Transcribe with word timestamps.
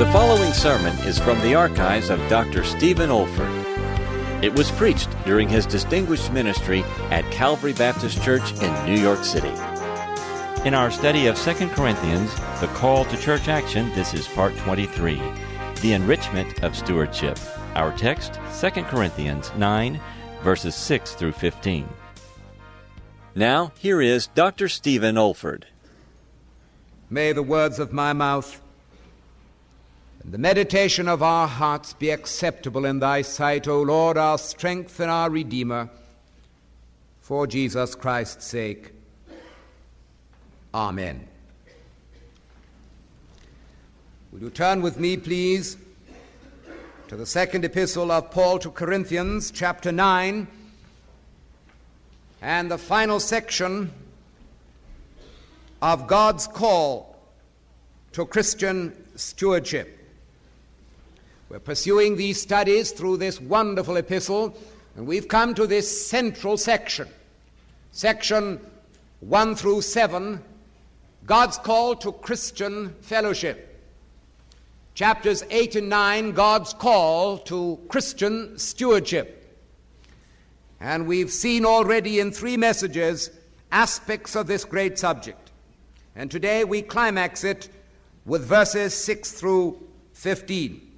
The 0.00 0.10
following 0.12 0.54
sermon 0.54 0.96
is 1.00 1.18
from 1.18 1.38
the 1.42 1.54
archives 1.54 2.08
of 2.08 2.26
Dr. 2.30 2.64
Stephen 2.64 3.10
Olford. 3.10 3.52
It 4.42 4.54
was 4.54 4.70
preached 4.70 5.10
during 5.26 5.46
his 5.46 5.66
distinguished 5.66 6.32
ministry 6.32 6.84
at 7.10 7.30
Calvary 7.30 7.74
Baptist 7.74 8.22
Church 8.22 8.50
in 8.62 8.86
New 8.86 8.98
York 8.98 9.22
City. 9.24 9.52
In 10.64 10.72
our 10.72 10.90
study 10.90 11.26
of 11.26 11.38
2 11.38 11.52
Corinthians, 11.68 12.34
the 12.62 12.70
call 12.76 13.04
to 13.04 13.16
church 13.18 13.46
action, 13.48 13.90
this 13.90 14.14
is 14.14 14.26
part 14.26 14.56
23, 14.56 15.20
the 15.82 15.92
enrichment 15.92 16.64
of 16.64 16.74
stewardship. 16.74 17.38
Our 17.74 17.94
text, 17.94 18.40
2 18.58 18.70
Corinthians 18.84 19.52
9, 19.58 20.00
verses 20.42 20.74
6 20.76 21.12
through 21.12 21.32
15. 21.32 21.86
Now, 23.34 23.72
here 23.78 24.00
is 24.00 24.28
Dr. 24.28 24.66
Stephen 24.66 25.16
Olford. 25.16 25.64
May 27.10 27.32
the 27.32 27.42
words 27.42 27.78
of 27.78 27.92
my 27.92 28.14
mouth 28.14 28.62
and 30.30 30.34
the 30.36 30.38
meditation 30.38 31.08
of 31.08 31.24
our 31.24 31.48
hearts 31.48 31.92
be 31.94 32.10
acceptable 32.10 32.84
in 32.84 33.00
thy 33.00 33.20
sight, 33.20 33.66
O 33.66 33.82
Lord, 33.82 34.16
our 34.16 34.38
strength 34.38 35.00
and 35.00 35.10
our 35.10 35.28
Redeemer, 35.28 35.90
for 37.20 37.48
Jesus 37.48 37.96
Christ's 37.96 38.46
sake. 38.46 38.92
Amen. 40.72 41.26
Will 44.30 44.42
you 44.42 44.50
turn 44.50 44.82
with 44.82 45.00
me, 45.00 45.16
please, 45.16 45.76
to 47.08 47.16
the 47.16 47.26
second 47.26 47.64
epistle 47.64 48.12
of 48.12 48.30
Paul 48.30 48.60
to 48.60 48.70
Corinthians, 48.70 49.50
chapter 49.50 49.90
9, 49.90 50.46
and 52.40 52.70
the 52.70 52.78
final 52.78 53.18
section 53.18 53.92
of 55.82 56.06
God's 56.06 56.46
call 56.46 57.18
to 58.12 58.24
Christian 58.26 58.94
stewardship. 59.16 59.96
We're 61.50 61.58
pursuing 61.58 62.14
these 62.14 62.40
studies 62.40 62.92
through 62.92 63.16
this 63.16 63.40
wonderful 63.40 63.96
epistle, 63.96 64.56
and 64.94 65.04
we've 65.04 65.26
come 65.26 65.52
to 65.54 65.66
this 65.66 66.06
central 66.06 66.56
section. 66.56 67.08
Section 67.90 68.60
1 69.18 69.56
through 69.56 69.82
7 69.82 70.44
God's 71.26 71.58
call 71.58 71.96
to 71.96 72.12
Christian 72.12 72.94
fellowship. 73.00 73.82
Chapters 74.94 75.42
8 75.50 75.74
and 75.74 75.88
9 75.88 76.32
God's 76.32 76.72
call 76.72 77.38
to 77.38 77.80
Christian 77.88 78.56
stewardship. 78.56 79.58
And 80.78 81.08
we've 81.08 81.32
seen 81.32 81.66
already 81.66 82.20
in 82.20 82.30
three 82.30 82.56
messages 82.56 83.28
aspects 83.72 84.36
of 84.36 84.46
this 84.46 84.64
great 84.64 85.00
subject. 85.00 85.50
And 86.14 86.30
today 86.30 86.62
we 86.62 86.80
climax 86.80 87.42
it 87.42 87.68
with 88.24 88.44
verses 88.44 88.94
6 88.94 89.32
through 89.32 89.80
15. 90.12 90.89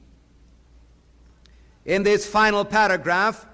In 1.85 2.03
this 2.03 2.27
final 2.27 2.65
paragraph, 2.65 3.47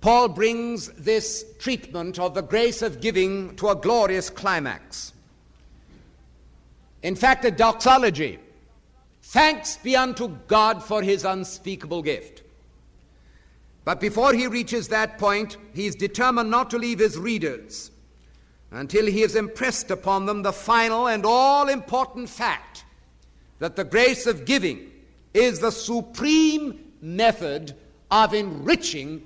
Paul 0.00 0.28
brings 0.28 0.88
this 0.90 1.44
treatment 1.58 2.18
of 2.18 2.34
the 2.34 2.42
grace 2.42 2.82
of 2.82 3.00
giving 3.00 3.56
to 3.56 3.68
a 3.68 3.74
glorious 3.74 4.30
climax. 4.30 5.12
In 7.02 7.16
fact, 7.16 7.44
a 7.44 7.50
doxology. 7.50 8.38
Thanks 9.22 9.78
be 9.78 9.96
unto 9.96 10.28
God 10.46 10.82
for 10.82 11.02
his 11.02 11.24
unspeakable 11.24 12.02
gift. 12.02 12.42
But 13.84 14.00
before 14.00 14.34
he 14.34 14.46
reaches 14.46 14.88
that 14.88 15.18
point, 15.18 15.56
he 15.72 15.86
is 15.86 15.94
determined 15.94 16.50
not 16.50 16.70
to 16.70 16.78
leave 16.78 16.98
his 16.98 17.16
readers 17.16 17.90
until 18.70 19.06
he 19.06 19.20
has 19.20 19.36
impressed 19.36 19.90
upon 19.90 20.26
them 20.26 20.42
the 20.42 20.52
final 20.52 21.08
and 21.08 21.24
all 21.24 21.68
important 21.68 22.28
fact 22.28 22.84
that 23.60 23.76
the 23.76 23.84
grace 23.84 24.26
of 24.26 24.44
giving 24.44 24.90
is 25.36 25.60
the 25.60 25.70
supreme 25.70 26.92
method 27.00 27.74
of 28.10 28.34
enriching 28.34 29.22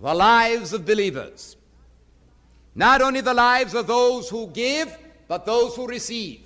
the 0.00 0.14
lives 0.14 0.72
of 0.72 0.86
believers. 0.86 1.56
Not 2.74 3.02
only 3.02 3.20
the 3.20 3.34
lives 3.34 3.74
of 3.74 3.86
those 3.86 4.28
who 4.30 4.46
give, 4.48 4.96
but 5.28 5.44
those 5.44 5.76
who 5.76 5.86
receive. 5.86 6.40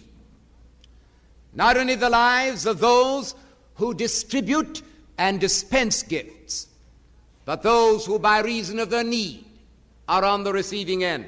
Not 1.53 1.77
only 1.77 1.95
the 1.95 2.11
lives 2.11 2.67
of 2.67 2.81
those 2.81 3.35
who 3.77 3.95
distribute 3.95 4.83
and 5.19 5.41
dispense 5.41 6.03
gifts, 6.03 6.67
but 7.45 7.63
those 7.63 8.07
who, 8.07 8.19
by 8.19 8.41
reason 8.41 8.79
of 8.81 8.91
their 8.91 9.05
need, 9.05 9.45
are 10.09 10.25
on 10.25 10.43
the 10.43 10.53
receiving 10.53 11.05
end. 11.05 11.27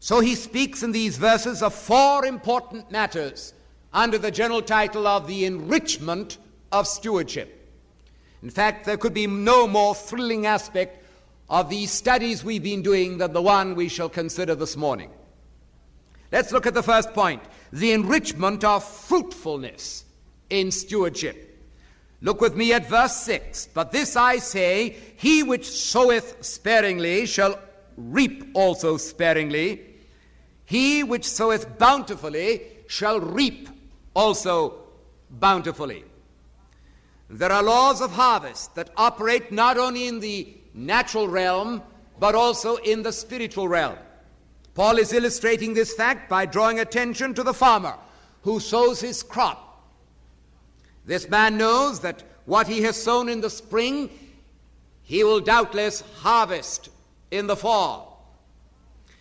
So 0.00 0.20
he 0.20 0.34
speaks 0.34 0.82
in 0.82 0.92
these 0.92 1.18
verses 1.18 1.62
of 1.62 1.74
four 1.74 2.24
important 2.24 2.90
matters 2.90 3.52
under 3.92 4.18
the 4.18 4.30
general 4.30 4.62
title 4.62 5.06
of 5.06 5.26
the 5.26 5.44
enrichment 5.44 6.38
of 6.72 6.86
stewardship. 6.86 7.54
In 8.42 8.50
fact, 8.50 8.84
there 8.84 8.96
could 8.96 9.14
be 9.14 9.26
no 9.26 9.66
more 9.66 9.94
thrilling 9.94 10.46
aspect 10.46 11.04
of 11.50 11.70
these 11.70 11.90
studies 11.90 12.44
we've 12.44 12.62
been 12.62 12.82
doing 12.82 13.18
than 13.18 13.32
the 13.32 13.42
one 13.42 13.74
we 13.74 13.88
shall 13.88 14.08
consider 14.08 14.54
this 14.54 14.76
morning. 14.76 15.10
Let's 16.30 16.52
look 16.52 16.66
at 16.66 16.74
the 16.74 16.82
first 16.82 17.14
point 17.14 17.42
the 17.72 17.92
enrichment 17.92 18.64
of 18.64 18.84
fruitfulness 18.84 20.04
in 20.50 20.70
stewardship. 20.70 21.44
Look 22.20 22.40
with 22.40 22.56
me 22.56 22.72
at 22.72 22.88
verse 22.88 23.16
6. 23.16 23.68
But 23.74 23.92
this 23.92 24.16
I 24.16 24.38
say, 24.38 24.96
he 25.16 25.42
which 25.42 25.66
soweth 25.66 26.44
sparingly 26.44 27.26
shall 27.26 27.58
reap 27.96 28.50
also 28.54 28.96
sparingly. 28.96 29.80
He 30.64 31.02
which 31.02 31.24
soweth 31.24 31.78
bountifully 31.78 32.62
shall 32.88 33.20
reap 33.20 33.68
also 34.18 34.74
bountifully. 35.30 36.02
There 37.30 37.52
are 37.52 37.62
laws 37.62 38.00
of 38.00 38.10
harvest 38.10 38.74
that 38.74 38.90
operate 38.96 39.52
not 39.52 39.78
only 39.78 40.08
in 40.08 40.18
the 40.18 40.56
natural 40.74 41.28
realm, 41.28 41.82
but 42.18 42.34
also 42.34 42.76
in 42.76 43.04
the 43.04 43.12
spiritual 43.12 43.68
realm. 43.68 43.96
Paul 44.74 44.98
is 44.98 45.12
illustrating 45.12 45.72
this 45.72 45.94
fact 45.94 46.28
by 46.28 46.46
drawing 46.46 46.80
attention 46.80 47.32
to 47.34 47.44
the 47.44 47.54
farmer 47.54 47.94
who 48.42 48.58
sows 48.58 49.00
his 49.00 49.22
crop. 49.22 49.86
This 51.06 51.28
man 51.28 51.56
knows 51.56 52.00
that 52.00 52.24
what 52.44 52.66
he 52.66 52.82
has 52.82 53.00
sown 53.00 53.28
in 53.28 53.40
the 53.40 53.50
spring, 53.50 54.10
he 55.02 55.22
will 55.22 55.40
doubtless 55.40 56.02
harvest 56.22 56.90
in 57.30 57.46
the 57.46 57.56
fall. 57.56 58.34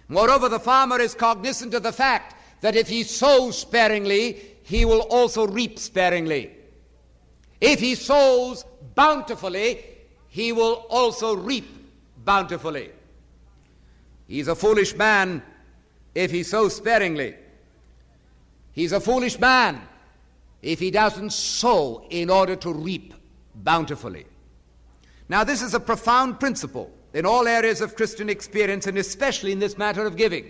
Moreover, 0.08 0.50
the 0.50 0.60
farmer 0.60 1.00
is 1.00 1.14
cognizant 1.14 1.76
of 1.76 1.84
the 1.84 1.92
fact 1.92 2.34
that 2.62 2.76
if 2.76 2.88
he 2.88 3.04
sows 3.04 3.60
sparingly, 3.60 4.57
he 4.68 4.84
will 4.84 5.00
also 5.00 5.48
reap 5.48 5.80
sparingly. 5.80 6.52
If 7.62 7.80
he 7.80 7.96
sows 7.96 8.66
bountifully, 8.96 9.80
he 10.28 10.52
will 10.52 10.86
also 10.90 11.38
reap 11.38 11.70
bountifully. 12.26 12.92
He's 14.28 14.50
a 14.50 14.56
foolish 14.56 14.94
man 14.94 15.42
if 16.14 16.32
he 16.32 16.44
sows 16.44 16.76
sparingly. 16.76 17.36
He's 18.74 18.92
a 18.92 19.00
foolish 19.00 19.40
man 19.40 19.82
if 20.62 20.80
he 20.80 20.92
doesn't 20.92 21.32
sow 21.32 22.06
in 22.10 22.30
order 22.30 22.58
to 22.58 22.74
reap 22.74 23.14
bountifully. 23.56 24.26
Now, 25.30 25.46
this 25.46 25.62
is 25.62 25.76
a 25.76 25.80
profound 25.80 26.42
principle 26.42 26.92
in 27.14 27.26
all 27.26 27.48
areas 27.48 27.80
of 27.80 27.96
Christian 27.96 28.30
experience, 28.30 28.86
and 28.86 28.98
especially 28.98 29.54
in 29.54 29.60
this 29.60 29.78
matter 29.78 30.06
of 30.06 30.18
giving. 30.18 30.46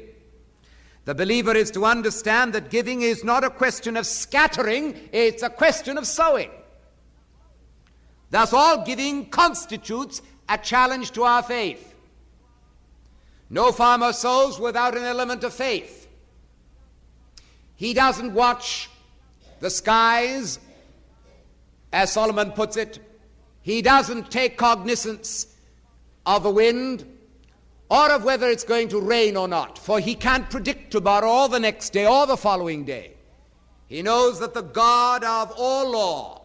The 1.07 1.15
believer 1.15 1.55
is 1.55 1.71
to 1.71 1.85
understand 1.85 2.51
that 2.51 2.69
giving 2.69 3.01
is 3.01 3.23
not 3.23 3.45
a 3.45 3.49
question 3.49 3.95
of 3.95 4.05
scattering, 4.05 5.07
it's 5.13 5.41
a 5.41 5.49
question 5.49 5.97
of 5.97 6.05
sowing. 6.05 6.49
Thus, 8.29 8.51
all 8.51 8.83
giving 8.83 9.29
constitutes 9.29 10.21
a 10.49 10.57
challenge 10.57 11.11
to 11.11 11.23
our 11.23 11.41
faith. 11.43 11.95
No 13.49 13.71
farmer 13.71 14.11
sows 14.11 14.59
without 14.59 14.97
an 14.97 15.05
element 15.05 15.45
of 15.45 15.53
faith. 15.53 16.09
He 17.77 17.93
doesn't 17.93 18.33
watch 18.33 18.89
the 19.61 19.69
skies, 19.69 20.59
as 21.93 22.11
Solomon 22.11 22.51
puts 22.51 22.75
it. 22.75 22.99
He 23.61 23.81
doesn't 23.81 24.29
take 24.29 24.57
cognizance 24.57 25.47
of 26.25 26.43
the 26.43 26.51
wind 26.51 27.16
or 27.89 28.11
of 28.11 28.23
whether 28.23 28.49
it's 28.49 28.63
going 28.63 28.89
to 28.89 28.99
rain 28.99 29.37
or 29.37 29.47
not, 29.47 29.77
for 29.77 29.99
he 29.99 30.15
can't 30.15 30.49
predict 30.49 30.91
tomorrow 30.91 31.29
or 31.29 31.49
the 31.49 31.59
next 31.59 31.91
day 31.91 32.05
or 32.05 32.27
the 32.27 32.37
following 32.37 32.83
day. 32.83 33.13
He 33.87 34.01
knows 34.01 34.39
that 34.39 34.53
the 34.53 34.61
God 34.61 35.23
of 35.23 35.53
all 35.57 35.91
law, 35.91 36.41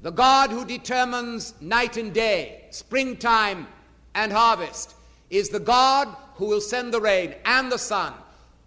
the 0.00 0.12
God 0.12 0.50
who 0.50 0.64
determines 0.64 1.54
night 1.60 1.96
and 1.96 2.12
day, 2.12 2.64
springtime 2.70 3.66
and 4.14 4.32
harvest, 4.32 4.94
is 5.28 5.48
the 5.48 5.60
God 5.60 6.08
who 6.34 6.46
will 6.46 6.60
send 6.60 6.94
the 6.94 7.00
rain 7.00 7.34
and 7.44 7.70
the 7.70 7.78
sun, 7.78 8.14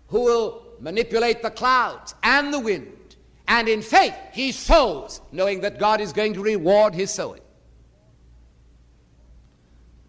who 0.08 0.22
will 0.22 0.64
manipulate 0.80 1.42
the 1.42 1.50
clouds 1.50 2.14
and 2.24 2.54
the 2.54 2.60
wind. 2.60 3.16
And 3.48 3.68
in 3.70 3.82
faith, 3.82 4.16
he 4.32 4.52
sows, 4.52 5.22
knowing 5.32 5.62
that 5.62 5.80
God 5.80 6.02
is 6.02 6.14
going 6.14 6.34
to 6.34 6.42
reward 6.42 6.94
his 6.94 7.12
sowing. 7.12 7.42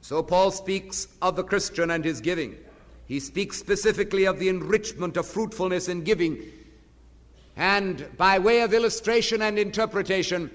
So 0.05 0.23
Paul 0.23 0.51
speaks 0.51 1.09
of 1.23 1.35
the 1.35 1.43
Christian 1.43 1.91
and 1.91 2.05
his 2.05 2.21
giving. 2.21 2.59
He 3.06 3.19
speaks 3.21 3.56
specifically 3.56 4.27
of 4.27 4.39
the 4.39 4.51
enrichment 4.51 5.17
of 5.17 5.27
fruitfulness 5.27 5.89
in 5.89 6.05
giving 6.05 6.43
And 7.56 8.06
by 8.19 8.39
way 8.39 8.61
of 8.61 8.75
illustration 8.75 9.41
and 9.41 9.59
interpretation, 9.59 10.51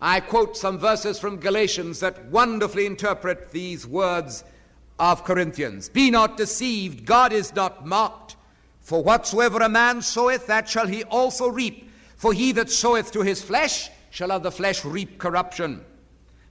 I 0.00 0.20
quote 0.20 0.56
some 0.56 0.78
verses 0.78 1.18
from 1.18 1.36
Galatians 1.36 2.00
that 2.00 2.24
wonderfully 2.30 2.86
interpret 2.86 3.50
these 3.50 3.86
words 3.86 4.42
of 4.98 5.22
Corinthians. 5.22 5.90
Be 5.90 6.10
not 6.10 6.38
deceived, 6.38 7.04
God 7.04 7.34
is 7.34 7.54
not 7.54 7.84
mocked. 7.84 8.36
For 8.80 9.02
whatsoever 9.02 9.58
a 9.58 9.68
man 9.68 10.00
soweth, 10.00 10.46
that 10.46 10.66
shall 10.66 10.86
he 10.86 11.04
also 11.04 11.48
reap. 11.48 11.90
For 12.16 12.32
he 12.32 12.52
that 12.52 12.70
soweth 12.70 13.12
to 13.12 13.20
his 13.20 13.42
flesh 13.42 13.90
shall 14.08 14.32
of 14.32 14.42
the 14.42 14.50
flesh 14.50 14.82
reap 14.82 15.18
corruption. 15.18 15.84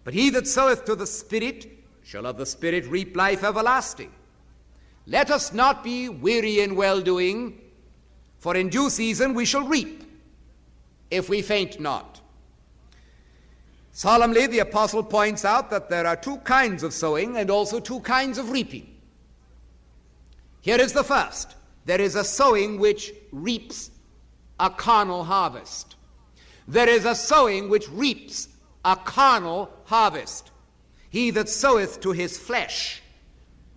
But 0.04 0.14
he 0.14 0.30
that 0.30 0.46
soweth 0.46 0.86
to 0.86 0.96
the 0.96 1.08
Spirit 1.08 1.75
shall 2.06 2.28
of 2.28 2.38
the 2.38 2.46
Spirit 2.46 2.86
reap 2.86 3.18
life 3.18 3.44
everlasting. 3.44 4.12
Let 5.08 5.32
us 5.32 5.52
not 5.54 5.84
be 5.84 6.08
weary 6.08 6.60
in 6.60 6.76
well 6.76 7.02
doing, 7.02 7.60
for 8.38 8.56
in 8.56 8.70
due 8.70 8.92
season 8.92 9.34
we 9.34 9.44
shall 9.44 9.68
reap, 9.68 10.04
if 11.10 11.30
we 11.30 11.42
faint 11.42 11.80
not. 11.80 12.22
Solemnly, 13.92 14.46
the 14.46 14.60
apostle 14.60 15.04
points 15.04 15.44
out 15.44 15.72
that 15.72 15.90
there 15.90 16.06
are 16.06 16.16
two 16.16 16.38
kinds 16.38 16.84
of 16.84 16.94
sowing 16.94 17.38
and 17.38 17.50
also 17.50 17.80
two 17.80 18.02
kinds 18.02 18.38
of 18.38 18.52
reaping. 18.52 18.88
Here 20.62 20.80
is 20.80 20.94
the 20.94 21.04
first 21.04 21.56
there 21.86 22.02
is 22.02 22.16
a 22.16 22.24
sowing 22.24 22.80
which 22.80 23.14
reaps 23.32 23.90
a 24.60 24.70
carnal 24.70 25.24
harvest. 25.24 25.96
There 26.68 26.90
is 26.90 27.06
a 27.06 27.16
sowing 27.16 27.70
which 27.70 27.90
reaps 27.90 28.48
a 28.84 28.96
carnal 28.96 29.72
harvest. 29.86 30.52
He 31.16 31.32
that 31.32 31.48
soweth 31.48 32.02
to 32.02 32.12
his 32.12 32.38
flesh 32.38 33.02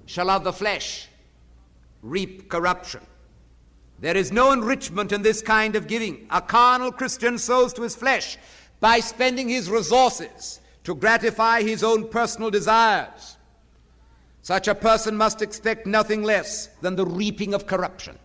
shall 0.06 0.28
of 0.28 0.42
the 0.42 0.52
flesh 0.52 1.06
reap 2.02 2.48
corruption. 2.48 3.00
There 4.00 4.16
is 4.16 4.32
no 4.32 4.50
enrichment 4.50 5.12
in 5.12 5.22
this 5.22 5.40
kind 5.40 5.76
of 5.76 5.86
giving. 5.86 6.26
A 6.30 6.42
carnal 6.42 6.90
Christian 6.90 7.38
sows 7.38 7.72
to 7.74 7.82
his 7.82 7.94
flesh 7.94 8.38
by 8.80 8.98
spending 8.98 9.48
his 9.48 9.70
resources 9.70 10.58
to 10.82 10.96
gratify 10.96 11.62
his 11.62 11.84
own 11.84 12.08
personal 12.08 12.50
desires. 12.50 13.36
Such 14.42 14.66
a 14.66 14.74
person 14.74 15.16
must 15.16 15.40
expect 15.40 15.86
nothing 15.86 16.24
less 16.24 16.66
than 16.80 16.96
the 16.96 17.06
reaping 17.06 17.54
of 17.54 17.68
corruption. 17.68 18.18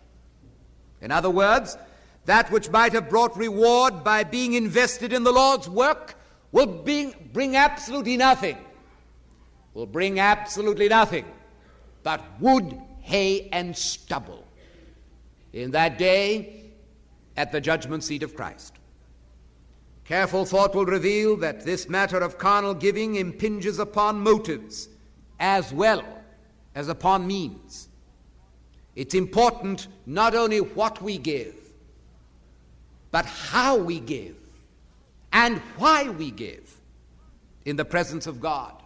In 1.01 1.11
other 1.11 1.29
words, 1.29 1.77
that 2.25 2.49
which 2.49 2.71
might 2.71 2.93
have 2.93 3.11
brought 3.11 3.37
reward 3.37 4.03
by 4.03 4.23
being 4.23 4.53
invested 4.53 5.13
in 5.13 5.23
the 5.23 5.31
Lord's 5.31 5.69
work 5.69 6.15
will 6.51 6.65
bring, 6.65 7.13
bring 7.31 7.55
absolutely 7.55 8.17
nothing. 8.17 8.57
Will 9.73 9.85
bring 9.85 10.19
absolutely 10.19 10.87
nothing 10.87 11.25
but 12.03 12.21
wood, 12.39 12.79
hay, 13.01 13.49
and 13.51 13.75
stubble 13.75 14.45
in 15.53 15.71
that 15.71 15.97
day 15.97 16.65
at 17.37 17.51
the 17.51 17.61
judgment 17.61 18.03
seat 18.03 18.23
of 18.23 18.35
Christ. 18.35 18.73
Careful 20.05 20.45
thought 20.45 20.75
will 20.75 20.85
reveal 20.85 21.37
that 21.37 21.63
this 21.63 21.87
matter 21.87 22.17
of 22.17 22.37
carnal 22.37 22.73
giving 22.73 23.15
impinges 23.15 23.79
upon 23.79 24.19
motives 24.19 24.89
as 25.39 25.73
well 25.73 26.03
as 26.75 26.89
upon 26.89 27.25
means. 27.25 27.87
It's 28.95 29.15
important 29.15 29.87
not 30.05 30.35
only 30.35 30.59
what 30.59 31.01
we 31.01 31.17
give, 31.17 31.55
but 33.11 33.25
how 33.25 33.77
we 33.77 33.99
give 33.99 34.35
and 35.31 35.59
why 35.77 36.09
we 36.09 36.31
give 36.31 36.75
in 37.65 37.75
the 37.75 37.85
presence 37.85 38.27
of 38.27 38.41
God. 38.41 38.82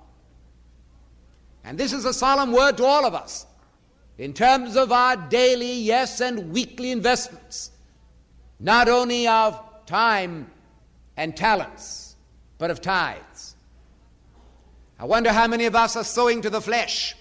And 1.68 1.78
this 1.78 1.92
is 1.92 2.06
a 2.06 2.14
solemn 2.14 2.54
word 2.54 2.78
to 2.78 2.86
all 2.86 3.06
of 3.06 3.14
us 3.14 3.46
in 4.18 4.32
terms 4.32 4.78
of 4.78 4.94
our 4.94 5.18
daily, 5.18 5.74
yes, 5.74 6.22
and 6.22 6.54
weekly 6.54 6.92
investments, 6.92 7.72
not 8.58 8.88
only 8.88 9.28
of 9.28 9.62
time 9.86 10.50
and 11.18 11.36
talents, 11.36 12.16
but 12.58 12.72
of 12.72 12.80
tithes. 12.80 13.58
I 14.98 15.04
wonder 15.04 15.34
how 15.34 15.46
many 15.48 15.66
of 15.66 15.76
us 15.76 15.98
are 15.98 16.06
sowing 16.06 16.42
to 16.44 16.50
the 16.50 16.62
flesh 16.62 17.18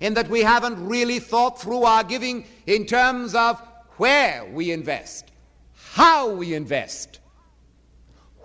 in 0.00 0.12
that 0.12 0.28
we 0.28 0.42
haven't 0.42 0.86
really 0.86 1.18
thought 1.18 1.58
through 1.58 1.84
our 1.84 2.04
giving 2.04 2.44
in 2.66 2.84
terms 2.84 3.34
of 3.34 3.58
where 3.96 4.44
we 4.44 4.72
invest, 4.72 5.30
how 5.72 6.28
we 6.28 6.52
invest, 6.52 7.20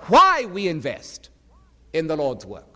why 0.07 0.45
we 0.45 0.69
invest 0.69 1.27
in 1.91 2.07
the 2.07 2.15
Lord's 2.15 2.45
work. 2.45 2.70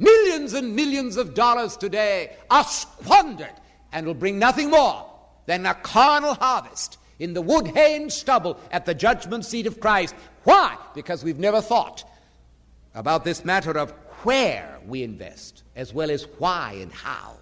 Millions 0.00 0.54
and 0.54 0.74
millions 0.74 1.18
of 1.18 1.34
dollars 1.34 1.76
today 1.76 2.34
are 2.50 2.64
squandered 2.64 3.52
and 3.92 4.06
will 4.06 4.14
bring 4.14 4.38
nothing 4.38 4.70
more 4.70 5.06
than 5.44 5.66
a 5.66 5.74
carnal 5.74 6.32
harvest 6.32 6.96
in 7.18 7.34
the 7.34 7.42
wood, 7.42 7.66
hay, 7.66 7.96
and 7.96 8.10
stubble 8.10 8.58
at 8.72 8.86
the 8.86 8.94
judgment 8.94 9.44
seat 9.44 9.66
of 9.66 9.78
Christ. 9.78 10.14
Why? 10.44 10.78
Because 10.94 11.22
we've 11.22 11.38
never 11.38 11.60
thought 11.60 12.02
about 12.94 13.26
this 13.26 13.44
matter 13.44 13.76
of 13.78 13.90
where 14.22 14.78
we 14.86 15.02
invest, 15.02 15.64
as 15.76 15.92
well 15.92 16.10
as 16.10 16.26
why 16.38 16.78
and 16.80 16.90
how. 16.90 17.36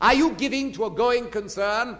Are 0.00 0.14
you 0.14 0.32
giving 0.32 0.72
to 0.72 0.86
a 0.86 0.90
going 0.90 1.30
concern? 1.30 1.96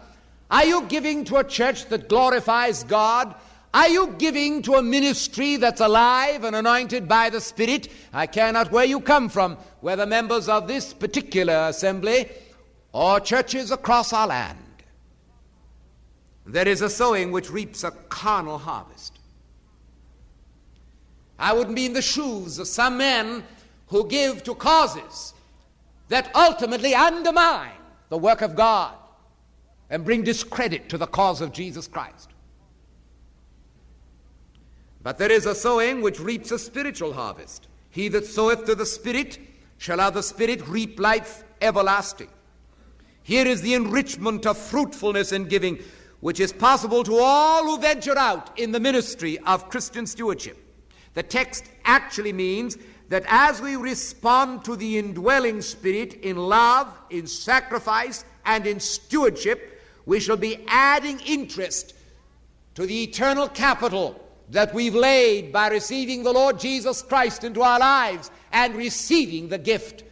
Are 0.50 0.64
you 0.64 0.82
giving 0.88 1.24
to 1.26 1.36
a 1.36 1.44
church 1.44 1.86
that 1.86 2.08
glorifies 2.08 2.82
God? 2.82 3.36
Are 3.74 3.88
you 3.88 4.14
giving 4.18 4.62
to 4.62 4.74
a 4.74 4.82
ministry 4.82 5.56
that's 5.56 5.80
alive 5.80 6.44
and 6.44 6.54
anointed 6.54 7.08
by 7.08 7.28
the 7.28 7.40
Spirit? 7.40 7.88
I 8.12 8.28
care 8.28 8.52
not 8.52 8.70
where 8.70 8.84
you 8.84 9.00
come 9.00 9.28
from, 9.28 9.56
whether 9.80 10.06
members 10.06 10.48
of 10.48 10.68
this 10.68 10.94
particular 10.94 11.66
assembly 11.70 12.30
or 12.92 13.18
churches 13.18 13.72
across 13.72 14.12
our 14.12 14.28
land. 14.28 14.58
There 16.46 16.68
is 16.68 16.82
a 16.82 16.88
sowing 16.88 17.32
which 17.32 17.50
reaps 17.50 17.82
a 17.82 17.90
carnal 17.90 18.58
harvest. 18.58 19.18
I 21.36 21.52
wouldn't 21.52 21.74
be 21.74 21.86
in 21.86 21.94
the 21.94 22.02
shoes 22.02 22.60
of 22.60 22.68
some 22.68 22.96
men 22.98 23.42
who 23.88 24.06
give 24.06 24.44
to 24.44 24.54
causes 24.54 25.34
that 26.10 26.30
ultimately 26.36 26.94
undermine 26.94 27.72
the 28.08 28.18
work 28.18 28.40
of 28.40 28.54
God 28.54 28.94
and 29.90 30.04
bring 30.04 30.22
discredit 30.22 30.88
to 30.90 30.96
the 30.96 31.08
cause 31.08 31.40
of 31.40 31.52
Jesus 31.52 31.88
Christ. 31.88 32.33
But 35.04 35.18
there 35.18 35.30
is 35.30 35.44
a 35.44 35.54
sowing 35.54 36.00
which 36.00 36.18
reaps 36.18 36.50
a 36.50 36.58
spiritual 36.58 37.12
harvest. 37.12 37.68
He 37.90 38.08
that 38.08 38.26
soweth 38.26 38.64
to 38.64 38.74
the 38.74 38.86
Spirit 38.86 39.38
shall 39.76 40.00
of 40.00 40.14
the 40.14 40.22
Spirit 40.22 40.66
reap 40.66 40.98
life 40.98 41.44
everlasting. 41.60 42.30
Here 43.22 43.46
is 43.46 43.60
the 43.60 43.74
enrichment 43.74 44.46
of 44.46 44.56
fruitfulness 44.56 45.30
in 45.30 45.44
giving, 45.44 45.78
which 46.20 46.40
is 46.40 46.54
possible 46.54 47.04
to 47.04 47.18
all 47.18 47.64
who 47.64 47.78
venture 47.78 48.16
out 48.16 48.58
in 48.58 48.72
the 48.72 48.80
ministry 48.80 49.38
of 49.40 49.68
Christian 49.68 50.06
stewardship. 50.06 50.56
The 51.12 51.22
text 51.22 51.66
actually 51.84 52.32
means 52.32 52.78
that 53.10 53.24
as 53.28 53.60
we 53.60 53.76
respond 53.76 54.64
to 54.64 54.74
the 54.74 54.96
indwelling 54.98 55.60
Spirit 55.60 56.14
in 56.14 56.38
love, 56.38 56.88
in 57.10 57.26
sacrifice, 57.26 58.24
and 58.46 58.66
in 58.66 58.80
stewardship, 58.80 59.82
we 60.06 60.18
shall 60.18 60.38
be 60.38 60.64
adding 60.66 61.20
interest 61.26 61.94
to 62.74 62.86
the 62.86 63.02
eternal 63.02 63.48
capital 63.48 64.23
that 64.50 64.74
we've 64.74 64.94
laid 64.94 65.52
by 65.52 65.68
receiving 65.68 66.22
the 66.22 66.32
Lord 66.32 66.58
Jesus 66.58 67.02
Christ 67.02 67.44
into 67.44 67.62
our 67.62 67.78
lives 67.78 68.30
and 68.52 68.74
receiving 68.74 69.48
the 69.48 69.58
gift 69.58 70.04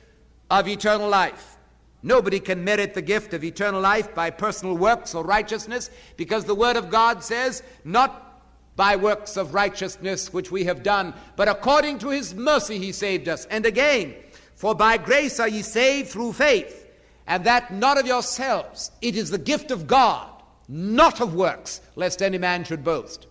of 0.50 0.68
eternal 0.68 1.08
life. 1.08 1.56
Nobody 2.02 2.40
can 2.40 2.64
merit 2.64 2.94
the 2.94 3.02
gift 3.02 3.32
of 3.32 3.44
eternal 3.44 3.80
life 3.80 4.14
by 4.14 4.30
personal 4.30 4.76
works 4.76 5.14
or 5.14 5.24
righteousness 5.24 5.90
because 6.16 6.44
the 6.44 6.54
Word 6.54 6.76
of 6.76 6.90
God 6.90 7.22
says, 7.22 7.62
not 7.84 8.42
by 8.74 8.96
works 8.96 9.36
of 9.36 9.54
righteousness 9.54 10.32
which 10.32 10.50
we 10.50 10.64
have 10.64 10.82
done, 10.82 11.14
but 11.36 11.48
according 11.48 11.98
to 12.00 12.08
His 12.08 12.34
mercy 12.34 12.78
He 12.78 12.90
saved 12.90 13.28
us. 13.28 13.44
And 13.46 13.66
again, 13.66 14.14
for 14.54 14.74
by 14.74 14.96
grace 14.96 15.38
are 15.38 15.48
ye 15.48 15.62
saved 15.62 16.08
through 16.08 16.32
faith, 16.32 16.88
and 17.26 17.44
that 17.44 17.72
not 17.72 17.98
of 17.98 18.06
yourselves. 18.06 18.90
It 19.00 19.16
is 19.16 19.30
the 19.30 19.38
gift 19.38 19.70
of 19.70 19.86
God, 19.86 20.28
not 20.68 21.20
of 21.20 21.34
works, 21.34 21.80
lest 21.94 22.22
any 22.22 22.38
man 22.38 22.64
should 22.64 22.82
boast. 22.82 23.26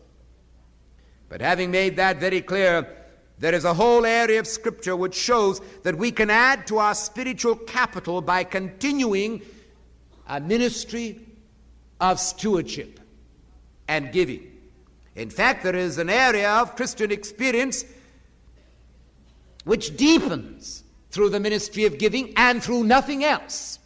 But 1.31 1.39
having 1.39 1.71
made 1.71 1.95
that 1.95 2.17
very 2.17 2.41
clear, 2.41 2.85
there 3.39 3.55
is 3.55 3.63
a 3.63 3.73
whole 3.73 4.05
area 4.05 4.37
of 4.37 4.45
Scripture 4.45 4.97
which 4.97 5.15
shows 5.15 5.61
that 5.83 5.97
we 5.97 6.11
can 6.11 6.29
add 6.29 6.67
to 6.67 6.77
our 6.79 6.93
spiritual 6.93 7.55
capital 7.55 8.21
by 8.21 8.43
continuing 8.43 9.41
a 10.27 10.41
ministry 10.41 11.21
of 12.01 12.19
stewardship 12.19 12.99
and 13.87 14.11
giving. 14.11 14.45
In 15.15 15.29
fact, 15.29 15.63
there 15.63 15.75
is 15.75 15.99
an 15.99 16.09
area 16.09 16.49
of 16.51 16.75
Christian 16.75 17.13
experience 17.13 17.85
which 19.63 19.95
deepens 19.95 20.83
through 21.11 21.29
the 21.29 21.39
ministry 21.39 21.85
of 21.85 21.97
giving 21.97 22.33
and 22.35 22.61
through 22.61 22.83
nothing 22.83 23.23
else. 23.23 23.79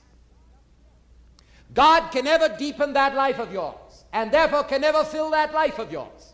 God 1.75 2.09
can 2.09 2.25
never 2.25 2.49
deepen 2.57 2.93
that 2.93 3.13
life 3.13 3.37
of 3.37 3.53
yours, 3.53 4.03
and 4.11 4.31
therefore 4.31 4.63
can 4.63 4.81
never 4.81 5.03
fill 5.03 5.29
that 5.29 5.53
life 5.53 5.77
of 5.77 5.91
yours 5.91 6.31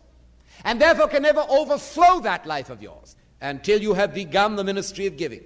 and 0.64 0.80
therefore 0.80 1.08
can 1.08 1.22
never 1.22 1.44
overflow 1.48 2.20
that 2.20 2.46
life 2.46 2.70
of 2.70 2.82
yours 2.82 3.16
until 3.40 3.80
you 3.80 3.94
have 3.94 4.14
begun 4.14 4.56
the 4.56 4.64
ministry 4.64 5.06
of 5.06 5.16
giving. 5.16 5.42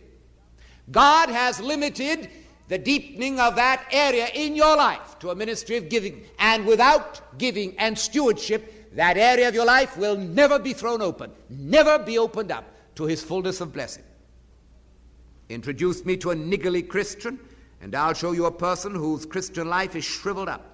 God 0.90 1.28
has 1.28 1.60
limited 1.60 2.30
the 2.68 2.78
deepening 2.78 3.38
of 3.40 3.56
that 3.56 3.86
area 3.90 4.28
in 4.34 4.56
your 4.56 4.76
life 4.76 5.18
to 5.20 5.30
a 5.30 5.34
ministry 5.34 5.76
of 5.76 5.88
giving. 5.88 6.24
And 6.38 6.66
without 6.66 7.38
giving 7.38 7.76
and 7.78 7.98
stewardship, 7.98 8.94
that 8.94 9.16
area 9.16 9.48
of 9.48 9.54
your 9.54 9.66
life 9.66 9.96
will 9.96 10.16
never 10.16 10.58
be 10.58 10.72
thrown 10.72 11.02
open, 11.02 11.30
never 11.48 11.98
be 11.98 12.18
opened 12.18 12.50
up 12.50 12.64
to 12.96 13.04
his 13.04 13.22
fullness 13.22 13.60
of 13.60 13.72
blessing. 13.72 14.04
Introduce 15.48 16.04
me 16.04 16.16
to 16.18 16.30
a 16.30 16.34
niggardly 16.34 16.82
Christian, 16.82 17.38
and 17.80 17.94
I'll 17.94 18.14
show 18.14 18.32
you 18.32 18.46
a 18.46 18.50
person 18.50 18.94
whose 18.94 19.26
Christian 19.26 19.68
life 19.68 19.94
is 19.94 20.04
shriveled 20.04 20.48
up. 20.48 20.64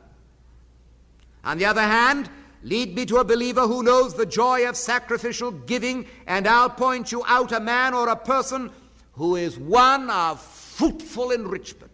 On 1.44 1.58
the 1.58 1.66
other 1.66 1.82
hand, 1.82 2.30
lead 2.62 2.94
me 2.94 3.04
to 3.06 3.18
a 3.18 3.24
believer 3.24 3.62
who 3.62 3.82
knows 3.82 4.14
the 4.14 4.26
joy 4.26 4.68
of 4.68 4.76
sacrificial 4.76 5.50
giving, 5.50 6.06
and 6.26 6.46
I'll 6.46 6.70
point 6.70 7.12
you 7.12 7.22
out 7.26 7.52
a 7.52 7.60
man 7.60 7.94
or 7.94 8.08
a 8.08 8.16
person 8.16 8.70
who 9.12 9.36
is 9.36 9.58
one 9.58 10.08
of 10.10 10.40
fruitful 10.40 11.30
enrichment. 11.32 11.90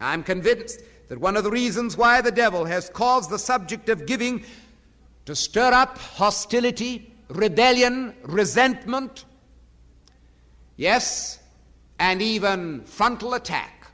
I'm 0.00 0.22
convinced 0.22 0.82
that 1.08 1.18
one 1.18 1.36
of 1.36 1.44
the 1.44 1.50
reasons 1.50 1.96
why 1.96 2.20
the 2.20 2.32
devil 2.32 2.64
has 2.64 2.88
caused 2.90 3.30
the 3.30 3.38
subject 3.38 3.88
of 3.88 4.06
giving 4.06 4.44
to 5.26 5.34
stir 5.36 5.72
up 5.72 5.98
hostility, 5.98 7.12
rebellion, 7.28 8.14
resentment, 8.22 9.24
yes, 10.76 11.38
and 11.98 12.22
even 12.22 12.82
frontal 12.84 13.34
attack, 13.34 13.88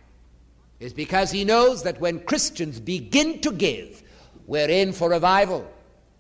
is 0.78 0.92
because 0.92 1.30
he 1.30 1.44
knows 1.44 1.82
that 1.82 2.00
when 2.00 2.20
Christians 2.20 2.78
begin 2.78 3.40
to 3.40 3.50
give, 3.50 4.02
we're 4.46 4.68
in 4.68 4.92
for 4.92 5.10
revival. 5.10 5.70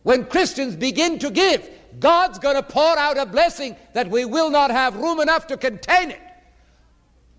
When 0.02 0.26
Christians 0.26 0.76
begin 0.76 1.18
to 1.20 1.30
give, 1.30 1.68
God's 1.98 2.38
going 2.38 2.56
to 2.56 2.62
pour 2.62 2.98
out 2.98 3.18
a 3.18 3.26
blessing 3.26 3.76
that 3.94 4.10
we 4.10 4.24
will 4.24 4.50
not 4.50 4.70
have 4.70 4.96
room 4.96 5.20
enough 5.20 5.46
to 5.48 5.56
contain 5.56 6.10
it. 6.10 6.20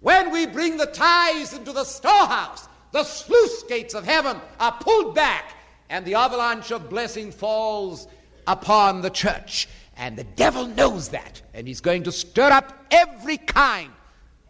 When 0.02 0.32
we 0.32 0.46
bring 0.46 0.78
the 0.78 0.86
tithes 0.86 1.54
into 1.54 1.72
the 1.72 1.84
storehouse, 1.84 2.68
the 2.92 3.04
sluice 3.04 3.64
gates 3.64 3.94
of 3.94 4.06
heaven 4.06 4.38
are 4.60 4.78
pulled 4.80 5.16
back 5.16 5.56
and 5.90 6.06
the 6.06 6.16
avalanche 6.16 6.72
of 6.72 6.90
blessing 6.90 7.32
falls 7.32 8.08
upon 8.46 9.02
the 9.02 9.10
church. 9.10 9.68
And 9.96 10.18
the 10.18 10.24
devil 10.24 10.68
knows 10.68 11.10
that, 11.10 11.42
and 11.54 11.68
he's 11.68 11.82
going 11.82 12.04
to 12.04 12.12
stir 12.12 12.52
up 12.52 12.86
every 12.92 13.38
kind 13.38 13.92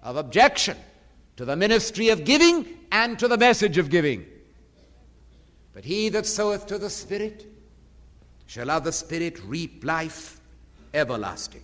of 0.03 0.17
objection 0.17 0.77
to 1.37 1.45
the 1.45 1.55
ministry 1.55 2.09
of 2.09 2.25
giving 2.25 2.65
and 2.91 3.17
to 3.19 3.27
the 3.27 3.37
message 3.37 3.77
of 3.77 3.89
giving. 3.89 4.25
But 5.77 5.85
he 5.85 6.09
that 6.09 6.25
soweth 6.25 6.65
to 6.67 6.79
the 6.79 6.89
Spirit 6.89 7.45
shall 8.47 8.71
of 8.71 8.83
the 8.83 8.91
Spirit 8.91 9.39
reap 9.45 9.85
life 9.85 10.39
everlasting. 10.91 11.61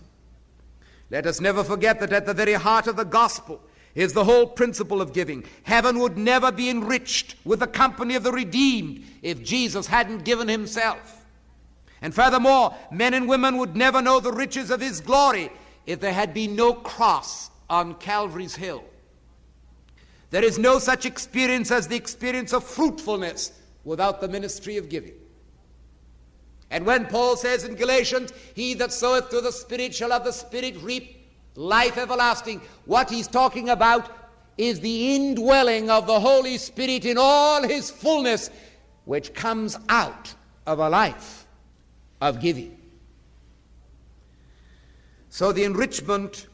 Let 1.10 1.26
us 1.26 1.40
never 1.40 1.64
forget 1.64 1.98
that 1.98 2.12
at 2.12 2.24
the 2.24 2.32
very 2.32 2.52
heart 2.52 2.86
of 2.86 2.94
the 2.94 3.02
gospel 3.02 3.60
is 3.96 4.12
the 4.12 4.22
whole 4.22 4.46
principle 4.46 5.02
of 5.02 5.12
giving. 5.12 5.42
Heaven 5.64 5.98
would 5.98 6.16
never 6.16 6.52
be 6.52 6.70
enriched 6.70 7.34
with 7.44 7.58
the 7.58 7.66
company 7.66 8.14
of 8.14 8.22
the 8.22 8.30
redeemed 8.30 9.04
if 9.22 9.42
Jesus 9.42 9.88
hadn't 9.88 10.24
given 10.24 10.46
himself. 10.46 11.26
And 12.00 12.14
furthermore, 12.14 12.72
men 12.92 13.14
and 13.14 13.28
women 13.28 13.56
would 13.56 13.74
never 13.74 14.00
know 14.00 14.20
the 14.20 14.30
riches 14.30 14.70
of 14.70 14.80
his 14.80 15.00
glory 15.00 15.50
if 15.86 15.98
there 15.98 16.14
had 16.14 16.32
been 16.32 16.54
no 16.54 16.72
cross 16.72 17.50
on 17.68 17.96
Calvary's 17.96 18.54
hill. 18.54 18.84
There 20.30 20.44
is 20.44 20.56
no 20.56 20.78
such 20.78 21.04
experience 21.04 21.72
as 21.72 21.88
the 21.88 21.96
experience 21.96 22.52
of 22.52 22.62
fruitfulness 22.62 23.50
without 23.84 24.20
the 24.20 24.28
ministry 24.28 24.76
of 24.76 24.88
giving. 24.88 25.14
And 26.70 26.86
when 26.86 27.06
Paul 27.06 27.36
says 27.36 27.64
in 27.64 27.74
Galatians, 27.74 28.32
He 28.54 28.74
that 28.74 28.92
soweth 28.92 29.30
to 29.30 29.40
the 29.40 29.52
Spirit 29.52 29.94
shall 29.94 30.12
of 30.12 30.24
the 30.24 30.32
Spirit 30.32 30.76
reap 30.82 31.24
life 31.54 31.96
everlasting, 31.96 32.60
what 32.84 33.10
he's 33.10 33.28
talking 33.28 33.68
about 33.68 34.10
is 34.58 34.80
the 34.80 35.14
indwelling 35.14 35.90
of 35.90 36.06
the 36.06 36.18
Holy 36.18 36.58
Spirit 36.58 37.04
in 37.04 37.16
all 37.18 37.62
his 37.62 37.90
fullness, 37.90 38.50
which 39.04 39.34
comes 39.34 39.76
out 39.88 40.34
of 40.66 40.78
a 40.78 40.88
life 40.88 41.46
of 42.20 42.40
giving. 42.40 42.76
So 45.28 45.52
the 45.52 45.64
enrichment 45.64 46.46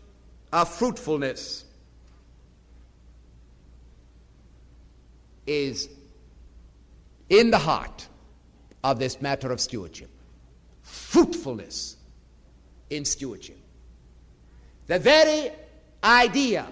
of 0.52 0.68
fruitfulness 0.68 1.64
is 5.46 5.88
in 7.30 7.50
the 7.50 7.58
heart 7.58 8.06
of 8.84 8.98
this 8.98 9.20
matter 9.22 9.50
of 9.50 9.60
stewardship. 9.60 10.10
Fruitfulness 10.82 11.96
in 12.90 13.04
stewardship. 13.04 13.58
The 14.88 14.98
very 14.98 15.52
idea 16.02 16.66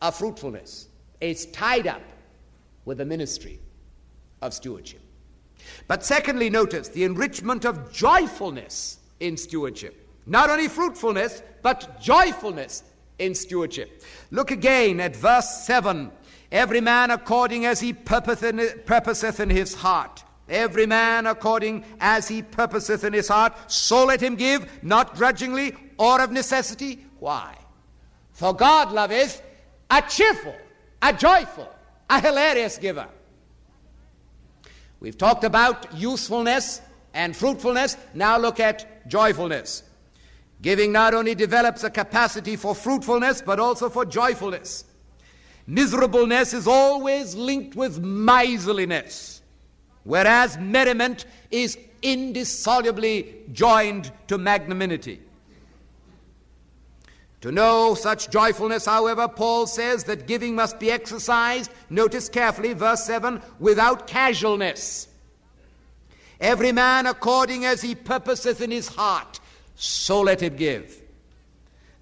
of 0.00 0.14
fruitfulness 0.14 0.88
is 1.20 1.46
tied 1.46 1.86
up 1.86 2.02
with 2.84 2.98
the 2.98 3.04
ministry 3.04 3.58
of 4.40 4.54
stewardship. 4.54 5.00
But 5.88 6.04
secondly, 6.04 6.50
notice 6.50 6.88
the 6.88 7.04
enrichment 7.04 7.64
of 7.64 7.92
joyfulness 7.92 8.98
in 9.20 9.36
stewardship. 9.36 10.06
Not 10.26 10.50
only 10.50 10.68
fruitfulness, 10.68 11.42
but 11.62 12.00
joyfulness 12.00 12.82
in 13.18 13.34
stewardship. 13.34 14.02
Look 14.30 14.50
again 14.50 15.00
at 15.00 15.16
verse 15.16 15.64
7. 15.64 16.10
Every 16.52 16.80
man 16.80 17.10
according 17.10 17.66
as 17.66 17.80
he 17.80 17.92
purposeth 17.92 19.40
in 19.40 19.50
his 19.50 19.74
heart. 19.74 20.24
Every 20.48 20.86
man 20.86 21.26
according 21.26 21.84
as 22.00 22.28
he 22.28 22.42
purposeth 22.42 23.02
in 23.02 23.12
his 23.12 23.28
heart, 23.28 23.54
so 23.70 24.04
let 24.04 24.22
him 24.22 24.36
give, 24.36 24.82
not 24.82 25.14
grudgingly 25.14 25.74
or 25.98 26.20
of 26.20 26.30
necessity. 26.30 27.04
Why? 27.18 27.56
For 28.32 28.54
God 28.54 28.92
loveth 28.92 29.42
a 29.90 30.02
cheerful, 30.02 30.54
a 31.00 31.12
joyful, 31.12 31.72
a 32.10 32.20
hilarious 32.20 32.76
giver. 32.78 33.08
We've 35.00 35.16
talked 35.16 35.44
about 35.44 35.94
usefulness 35.94 36.80
and 37.14 37.36
fruitfulness. 37.36 37.96
Now 38.12 38.38
look 38.38 38.60
at 38.60 39.08
joyfulness. 39.08 39.82
Giving 40.62 40.92
not 40.92 41.14
only 41.14 41.34
develops 41.34 41.84
a 41.84 41.90
capacity 41.90 42.56
for 42.56 42.74
fruitfulness, 42.74 43.42
but 43.42 43.60
also 43.60 43.88
for 43.88 44.04
joyfulness. 44.04 44.84
Miserableness 45.66 46.52
is 46.52 46.66
always 46.66 47.34
linked 47.34 47.74
with 47.74 47.98
miserliness, 47.98 49.40
whereas 50.04 50.58
merriment 50.58 51.24
is 51.50 51.78
indissolubly 52.02 53.50
joined 53.52 54.12
to 54.28 54.36
magnanimity. 54.36 55.20
To 57.40 57.52
know 57.52 57.94
such 57.94 58.30
joyfulness, 58.30 58.86
however, 58.86 59.28
Paul 59.28 59.66
says 59.66 60.04
that 60.04 60.26
giving 60.26 60.54
must 60.54 60.78
be 60.78 60.90
exercised, 60.90 61.70
notice 61.90 62.28
carefully, 62.28 62.72
verse 62.72 63.04
7, 63.04 63.40
without 63.58 64.06
casualness. 64.06 65.08
Every 66.40 66.72
man 66.72 67.06
according 67.06 67.64
as 67.64 67.80
he 67.80 67.94
purposeth 67.94 68.60
in 68.60 68.70
his 68.70 68.88
heart, 68.88 69.40
so 69.74 70.20
let 70.22 70.42
him 70.42 70.56
give. 70.56 71.03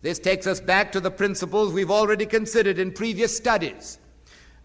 This 0.02 0.18
takes 0.18 0.48
us 0.48 0.60
back 0.60 0.92
to 0.92 1.00
the 1.00 1.10
principles 1.10 1.72
we've 1.72 1.90
already 1.90 2.26
considered 2.26 2.78
in 2.78 2.92
previous 2.92 3.36
studies. 3.36 3.98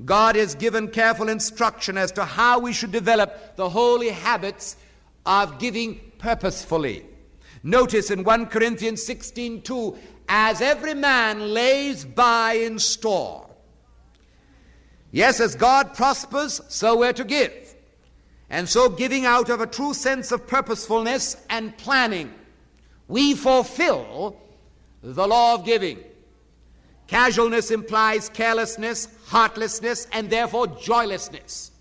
God 0.03 0.35
has 0.35 0.55
given 0.55 0.89
careful 0.89 1.29
instruction 1.29 1.97
as 1.97 2.11
to 2.13 2.25
how 2.25 2.59
we 2.59 2.73
should 2.73 2.91
develop 2.91 3.55
the 3.55 3.69
holy 3.69 4.09
habits 4.09 4.77
of 5.25 5.59
giving 5.59 5.99
purposefully. 6.17 7.05
Notice 7.63 8.11
in 8.11 8.23
1 8.23 8.47
Corinthians 8.47 9.03
16 9.03 9.61
2, 9.61 9.97
as 10.29 10.61
every 10.61 10.93
man 10.93 11.53
lays 11.53 12.03
by 12.03 12.53
in 12.53 12.79
store. 12.79 13.47
Yes, 15.11 15.39
as 15.39 15.55
God 15.55 15.93
prospers, 15.93 16.61
so 16.67 16.97
we're 16.97 17.13
to 17.13 17.23
give. 17.23 17.75
And 18.49 18.67
so, 18.67 18.89
giving 18.89 19.25
out 19.25 19.49
of 19.49 19.61
a 19.61 19.67
true 19.67 19.93
sense 19.93 20.31
of 20.31 20.47
purposefulness 20.47 21.37
and 21.49 21.77
planning, 21.77 22.33
we 23.07 23.35
fulfill 23.35 24.37
the 25.01 25.27
law 25.27 25.55
of 25.55 25.65
giving. 25.65 25.99
Casualness 27.07 27.71
implies 27.71 28.29
carelessness, 28.29 29.07
heartlessness, 29.27 30.07
and 30.11 30.29
therefore 30.29 30.67
joylessness. 30.67 31.71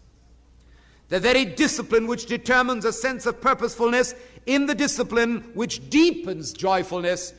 The 1.08 1.20
very 1.20 1.44
discipline 1.44 2.06
which 2.06 2.26
determines 2.26 2.84
a 2.84 2.92
sense 2.92 3.26
of 3.26 3.40
purposefulness 3.40 4.14
in 4.46 4.66
the 4.66 4.74
discipline 4.74 5.50
which 5.54 5.88
deepens 5.90 6.52
joyfulness 6.52 7.34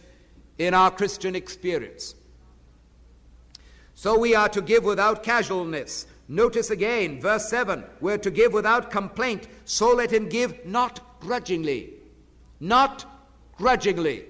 in 0.58 0.74
our 0.74 0.92
Christian 0.92 1.36
experience. 1.36 2.16
So 3.96 4.18
we 4.18 4.36
are 4.36 4.50
to 4.50 4.62
give 4.62 4.84
without 4.84 5.24
casualness. 5.24 6.06
Notice 6.28 6.70
again, 6.70 7.22
verse 7.22 7.50
7 7.50 7.84
we're 8.02 8.18
to 8.18 8.32
give 8.32 8.54
without 8.54 8.92
complaint, 8.92 9.48
so 9.66 9.94
let 9.94 10.12
him 10.12 10.28
give 10.30 10.66
not 10.66 11.20
grudgingly. 11.20 11.94
Not 12.60 13.06
grudgingly. 13.58 14.26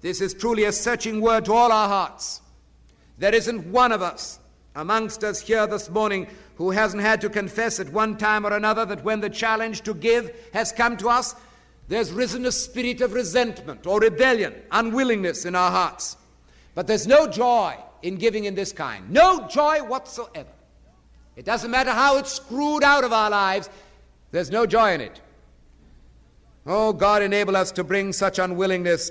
This 0.00 0.20
is 0.20 0.34
truly 0.34 0.64
a 0.64 0.72
searching 0.72 1.20
word 1.20 1.44
to 1.46 1.52
all 1.52 1.72
our 1.72 1.88
hearts. 1.88 2.40
There 3.18 3.34
isn't 3.34 3.66
one 3.66 3.92
of 3.92 4.00
us 4.00 4.38
amongst 4.76 5.24
us 5.24 5.40
here 5.40 5.66
this 5.66 5.90
morning 5.90 6.28
who 6.54 6.70
hasn't 6.70 7.02
had 7.02 7.20
to 7.22 7.28
confess 7.28 7.80
at 7.80 7.92
one 7.92 8.16
time 8.16 8.46
or 8.46 8.52
another 8.52 8.84
that 8.84 9.02
when 9.04 9.20
the 9.20 9.30
challenge 9.30 9.82
to 9.82 9.94
give 9.94 10.30
has 10.52 10.70
come 10.70 10.96
to 10.98 11.08
us, 11.08 11.34
there's 11.88 12.12
risen 12.12 12.46
a 12.46 12.52
spirit 12.52 13.00
of 13.00 13.12
resentment 13.12 13.86
or 13.86 13.98
rebellion, 13.98 14.54
unwillingness 14.70 15.44
in 15.44 15.54
our 15.54 15.70
hearts. 15.70 16.16
But 16.74 16.86
there's 16.86 17.06
no 17.06 17.26
joy 17.26 17.76
in 18.02 18.16
giving 18.16 18.44
in 18.44 18.54
this 18.54 18.72
kind. 18.72 19.10
No 19.10 19.48
joy 19.48 19.78
whatsoever. 19.78 20.50
It 21.34 21.44
doesn't 21.44 21.70
matter 21.70 21.90
how 21.90 22.18
it's 22.18 22.32
screwed 22.32 22.84
out 22.84 23.04
of 23.04 23.12
our 23.12 23.30
lives, 23.30 23.70
there's 24.30 24.50
no 24.50 24.66
joy 24.66 24.92
in 24.94 25.00
it. 25.00 25.20
Oh, 26.66 26.92
God, 26.92 27.22
enable 27.22 27.56
us 27.56 27.72
to 27.72 27.84
bring 27.84 28.12
such 28.12 28.38
unwillingness 28.38 29.10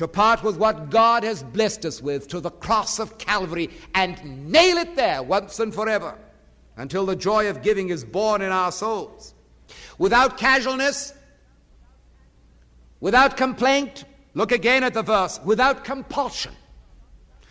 to 0.00 0.08
part 0.08 0.42
with 0.42 0.56
what 0.56 0.88
God 0.88 1.24
has 1.24 1.42
blessed 1.42 1.84
us 1.84 2.00
with 2.00 2.26
to 2.28 2.40
the 2.40 2.48
cross 2.48 2.98
of 2.98 3.18
Calvary 3.18 3.68
and 3.94 4.50
nail 4.50 4.78
it 4.78 4.96
there 4.96 5.22
once 5.22 5.60
and 5.60 5.74
forever 5.74 6.16
until 6.78 7.04
the 7.04 7.14
joy 7.14 7.50
of 7.50 7.60
giving 7.60 7.90
is 7.90 8.02
born 8.02 8.40
in 8.40 8.50
our 8.50 8.72
souls. 8.72 9.34
Without 9.98 10.38
casualness, 10.38 11.12
without 13.00 13.36
complaint, 13.36 14.06
look 14.32 14.52
again 14.52 14.84
at 14.84 14.94
the 14.94 15.02
verse, 15.02 15.38
without 15.44 15.84
compulsion. 15.84 16.54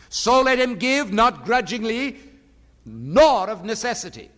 So 0.09 0.41
let 0.41 0.57
him 0.57 0.73
give, 0.73 1.13
not 1.13 1.45
grudgingly, 1.45 2.17
nor 2.83 3.47
of 3.47 3.63
necessity. 3.63 4.31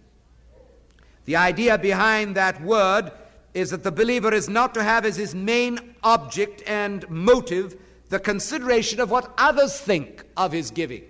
The 1.23 1.37
idea 1.37 1.77
behind 1.77 2.35
that 2.35 2.61
word 2.61 3.13
is 3.53 3.69
that 3.69 3.83
the 3.83 3.91
believer 3.91 4.33
is 4.33 4.49
not 4.49 4.73
to 4.73 4.83
have 4.83 5.05
as 5.05 5.15
his 5.15 5.33
main 5.33 5.95
object 6.03 6.61
and 6.67 7.09
motive 7.09 7.77
the 8.11 8.19
consideration 8.19 8.99
of 8.99 9.09
what 9.09 9.33
others 9.37 9.79
think 9.79 10.23
of 10.35 10.51
his 10.51 10.69
giving. 10.69 11.03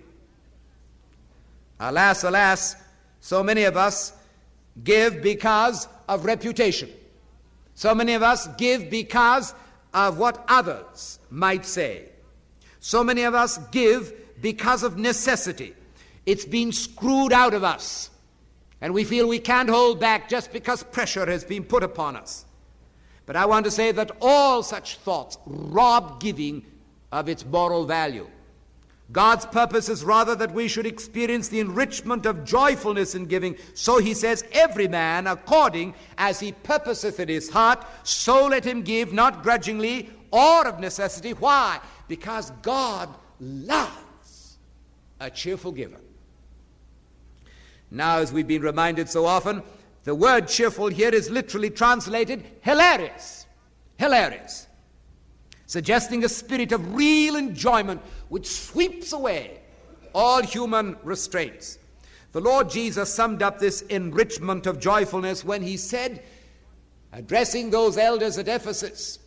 Alas, 1.80 2.22
alas, 2.22 2.76
so 3.20 3.42
many 3.42 3.64
of 3.64 3.76
us 3.76 4.12
give 4.84 5.20
because 5.20 5.88
of 6.08 6.24
reputation. 6.24 6.88
So 7.74 7.92
many 7.92 8.14
of 8.14 8.22
us 8.22 8.46
give 8.56 8.88
because 8.88 9.52
of 9.92 10.16
what 10.18 10.44
others 10.46 11.18
might 11.28 11.66
say. 11.66 12.08
So 12.78 13.02
many 13.02 13.22
of 13.22 13.34
us 13.34 13.58
give 13.72 14.12
because 14.40 14.84
of 14.84 14.96
necessity. 14.96 15.74
It's 16.24 16.44
been 16.44 16.70
screwed 16.70 17.32
out 17.32 17.52
of 17.52 17.64
us. 17.64 18.10
And 18.80 18.94
we 18.94 19.02
feel 19.02 19.26
we 19.26 19.40
can't 19.40 19.68
hold 19.68 19.98
back 19.98 20.28
just 20.28 20.52
because 20.52 20.84
pressure 20.84 21.26
has 21.26 21.42
been 21.42 21.64
put 21.64 21.82
upon 21.82 22.14
us. 22.14 22.44
But 23.26 23.34
I 23.34 23.46
want 23.46 23.64
to 23.64 23.72
say 23.72 23.90
that 23.90 24.12
all 24.20 24.62
such 24.62 24.98
thoughts 24.98 25.36
rob 25.46 26.20
giving 26.20 26.64
of 27.12 27.28
its 27.28 27.44
moral 27.44 27.84
value. 27.84 28.26
God's 29.12 29.44
purpose 29.44 29.90
is 29.90 30.04
rather 30.04 30.34
that 30.36 30.54
we 30.54 30.68
should 30.68 30.86
experience 30.86 31.48
the 31.48 31.60
enrichment 31.60 32.24
of 32.24 32.44
joyfulness 32.44 33.14
in 33.14 33.26
giving. 33.26 33.56
So 33.74 33.98
he 33.98 34.14
says, 34.14 34.42
Every 34.52 34.88
man 34.88 35.26
according 35.26 35.94
as 36.16 36.40
he 36.40 36.52
purposeth 36.52 37.20
in 37.20 37.28
his 37.28 37.50
heart, 37.50 37.84
so 38.04 38.46
let 38.46 38.64
him 38.64 38.82
give, 38.82 39.12
not 39.12 39.42
grudgingly 39.42 40.08
or 40.30 40.66
of 40.66 40.80
necessity. 40.80 41.32
Why? 41.32 41.78
Because 42.08 42.50
God 42.62 43.10
loves 43.38 44.56
a 45.20 45.28
cheerful 45.28 45.72
giver. 45.72 46.00
Now, 47.90 48.18
as 48.18 48.32
we've 48.32 48.48
been 48.48 48.62
reminded 48.62 49.10
so 49.10 49.26
often, 49.26 49.62
the 50.04 50.14
word 50.14 50.48
cheerful 50.48 50.86
here 50.86 51.10
is 51.10 51.28
literally 51.28 51.68
translated 51.68 52.44
hilarious. 52.62 53.46
Hilarious 53.98 54.68
suggesting 55.72 56.22
a 56.22 56.28
spirit 56.28 56.70
of 56.70 56.94
real 56.94 57.34
enjoyment 57.34 57.98
which 58.28 58.46
sweeps 58.46 59.14
away 59.14 59.58
all 60.14 60.42
human 60.42 60.94
restraints. 61.02 61.78
The 62.32 62.42
Lord 62.42 62.68
Jesus 62.68 63.10
summed 63.10 63.42
up 63.42 63.58
this 63.58 63.80
enrichment 63.80 64.66
of 64.66 64.78
joyfulness 64.78 65.46
when 65.46 65.62
he 65.62 65.78
said, 65.78 66.22
addressing 67.10 67.70
those 67.70 67.96
elders 67.96 68.36
at 68.36 68.48
Ephesus, 68.48 69.18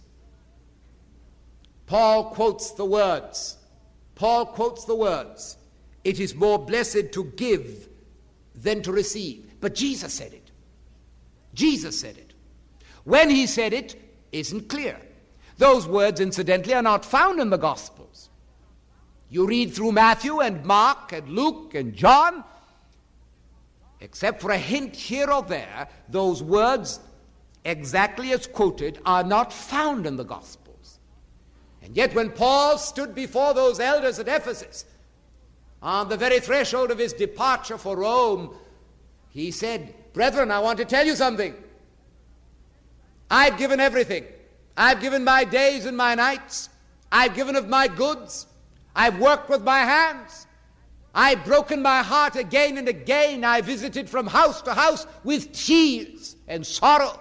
Paul 1.87 2.25
quotes 2.25 2.73
the 2.73 2.85
words, 2.85 3.57
Paul 4.13 4.45
quotes 4.45 4.85
the 4.85 4.95
words, 4.95 5.57
it 6.03 6.19
is 6.19 6.35
more 6.35 6.59
blessed 6.59 7.11
to 7.13 7.23
give 7.37 7.89
than 8.53 8.83
to 8.83 8.91
receive. 8.91 9.55
But 9.61 9.73
Jesus 9.73 10.13
said 10.13 10.33
it. 10.33 10.51
Jesus 11.55 11.99
said 11.99 12.17
it. 12.19 12.35
When 13.03 13.31
he 13.31 13.47
said 13.47 13.73
it, 13.73 13.95
isn't 14.31 14.69
clear. 14.69 14.99
Those 15.57 15.87
words, 15.87 16.19
incidentally, 16.19 16.73
are 16.73 16.81
not 16.81 17.05
found 17.05 17.39
in 17.39 17.49
the 17.49 17.57
Gospels. 17.57 18.29
You 19.29 19.47
read 19.47 19.73
through 19.73 19.93
Matthew 19.93 20.39
and 20.41 20.63
Mark 20.65 21.11
and 21.13 21.29
Luke 21.29 21.73
and 21.73 21.93
John, 21.93 22.43
except 24.01 24.41
for 24.41 24.51
a 24.51 24.57
hint 24.57 24.95
here 24.95 25.29
or 25.31 25.41
there, 25.41 25.87
those 26.09 26.43
words, 26.43 26.99
exactly 27.63 28.33
as 28.33 28.47
quoted, 28.47 28.99
are 29.05 29.23
not 29.23 29.51
found 29.51 30.05
in 30.05 30.15
the 30.15 30.23
Gospels. 30.23 30.99
And 31.81 31.95
yet, 31.95 32.13
when 32.13 32.31
Paul 32.31 32.77
stood 32.77 33.15
before 33.15 33.53
those 33.53 33.79
elders 33.79 34.19
at 34.19 34.27
Ephesus, 34.27 34.85
on 35.81 36.09
the 36.09 36.17
very 36.17 36.39
threshold 36.39 36.91
of 36.91 36.97
his 36.97 37.13
departure 37.13 37.77
for 37.77 37.97
Rome, 37.97 38.55
he 39.29 39.51
said, 39.51 39.93
Brethren, 40.13 40.49
I 40.49 40.59
want 40.59 40.77
to 40.79 40.85
tell 40.85 41.05
you 41.05 41.15
something. 41.15 41.53
I've 43.29 43.57
given 43.57 43.79
everything. 43.79 44.25
I've 44.77 45.01
given 45.01 45.23
my 45.23 45.43
days 45.43 45.85
and 45.85 45.95
my 45.95 46.15
nights. 46.15 46.69
I've 47.11 47.35
given 47.35 47.55
of 47.55 47.69
my 47.69 47.87
goods. 47.87 48.47
I've 48.95 49.19
worked 49.19 49.49
with 49.49 49.63
my 49.63 49.79
hands. 49.79 50.47
I've 51.13 51.45
broken 51.45 51.81
my 51.81 52.03
heart 52.03 52.35
again 52.35 52.77
and 52.77 52.89
again. 52.89 53.45
I 53.45 53.61
visited 53.61 54.09
from 54.09 54.27
house 54.27 54.61
to 54.63 54.73
house 54.73 55.07
with 55.23 55.53
tears 55.53 56.35
and 56.47 56.65
sorrow. 56.65 57.19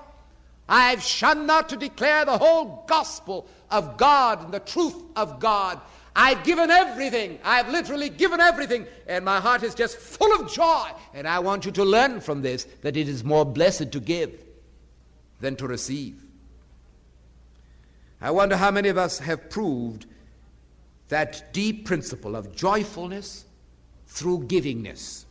I've 0.68 1.02
shunned 1.02 1.46
not 1.46 1.68
to 1.68 1.76
declare 1.76 2.24
the 2.24 2.38
whole 2.38 2.84
gospel 2.88 3.46
of 3.70 3.96
God 3.96 4.42
and 4.42 4.52
the 4.52 4.60
truth 4.60 4.96
of 5.14 5.38
God. 5.38 5.80
I've 6.16 6.42
given 6.44 6.70
everything. 6.70 7.38
I've 7.44 7.68
literally 7.68 8.08
given 8.08 8.40
everything. 8.40 8.86
And 9.06 9.24
my 9.24 9.40
heart 9.40 9.62
is 9.62 9.74
just 9.74 9.96
full 9.96 10.32
of 10.40 10.50
joy. 10.50 10.88
And 11.12 11.28
I 11.28 11.38
want 11.40 11.64
you 11.64 11.72
to 11.72 11.84
learn 11.84 12.20
from 12.20 12.42
this 12.42 12.64
that 12.82 12.96
it 12.96 13.08
is 13.08 13.22
more 13.22 13.44
blessed 13.44 13.92
to 13.92 14.00
give 14.00 14.42
than 15.40 15.54
to 15.56 15.66
receive. 15.66 16.23
I 18.24 18.30
wonder 18.30 18.56
how 18.56 18.70
many 18.70 18.88
of 18.88 18.96
us 18.96 19.18
have 19.18 19.50
proved 19.50 20.06
that 21.08 21.52
deep 21.52 21.84
principle 21.84 22.34
of 22.34 22.56
joyfulness 22.56 23.44
through 24.06 24.44
givingness. 24.44 25.26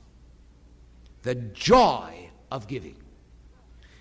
The 1.23 1.33
joy 1.33 2.29
of 2.51 2.67
giving. 2.67 2.95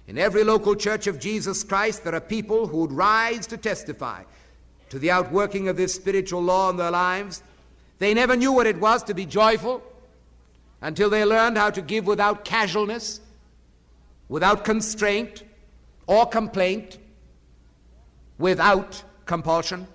In 0.09 0.19
every 0.19 0.45
local 0.45 0.75
church 0.75 1.07
of 1.07 1.19
Jesus 1.19 1.65
Christ, 1.65 2.05
there 2.05 2.15
are 2.15 2.21
people 2.21 2.67
who 2.67 2.81
would 2.83 2.93
rise 2.93 3.47
to 3.47 3.57
testify 3.57 4.25
to 4.91 4.99
the 4.99 5.11
outworking 5.11 5.69
of 5.69 5.79
this 5.79 5.95
spiritual 5.95 6.43
law 6.43 6.69
in 6.69 6.77
their 6.77 6.91
lives. 6.91 7.43
They 7.99 8.13
never 8.13 8.37
knew 8.37 8.53
what 8.53 8.67
it 8.67 8.79
was 8.79 9.03
to 9.05 9.15
be 9.15 9.25
joyful 9.25 9.83
until 10.83 11.09
they 11.09 11.25
learned 11.25 11.57
how 11.57 11.71
to 11.71 11.81
give 11.81 12.07
without 12.07 12.45
casualness, 12.45 13.23
without 14.29 14.65
constraint 14.65 15.45
or 16.07 16.27
complaint, 16.27 16.99
without 18.39 19.03
compulsion. 19.27 19.87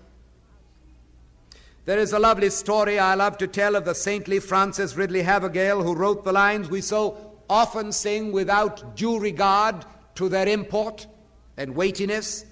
There 1.86 2.00
is 2.00 2.12
a 2.12 2.20
lovely 2.20 2.50
story 2.50 3.00
I 3.00 3.16
love 3.16 3.38
to 3.38 3.48
tell 3.48 3.76
of 3.76 3.86
the 3.86 3.96
saintly 3.96 4.40
Frances 4.40 4.98
Ridley 4.98 5.22
Havergal 5.24 5.84
who 5.84 5.96
wrote 5.96 6.26
the 6.26 6.34
lines 6.34 6.70
we 6.70 6.82
so 6.82 7.38
often 7.50 7.92
sing 7.92 8.32
without 8.32 8.96
due 8.96 9.20
regard 9.20 9.86
to 10.16 10.28
their 10.28 10.48
import 10.48 11.08
and 11.56 11.76
weightiness. 11.76 12.46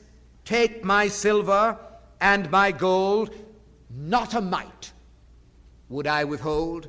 Take 0.45 0.85
my 0.85 1.07
silver 1.07 1.77
and 2.21 2.49
my 2.49 2.71
gold, 2.71 3.35
not 3.89 4.33
a 4.33 4.41
mite 4.41 4.93
would 5.89 6.07
I 6.07 6.23
withhold. 6.23 6.87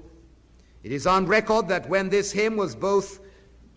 It 0.83 0.93
is 0.93 1.07
on 1.07 1.27
record 1.27 1.69
that 1.69 1.89
when 1.89 2.11
this 2.11 2.33
hymn 2.33 2.57
was 2.57 2.77
both 2.77 3.19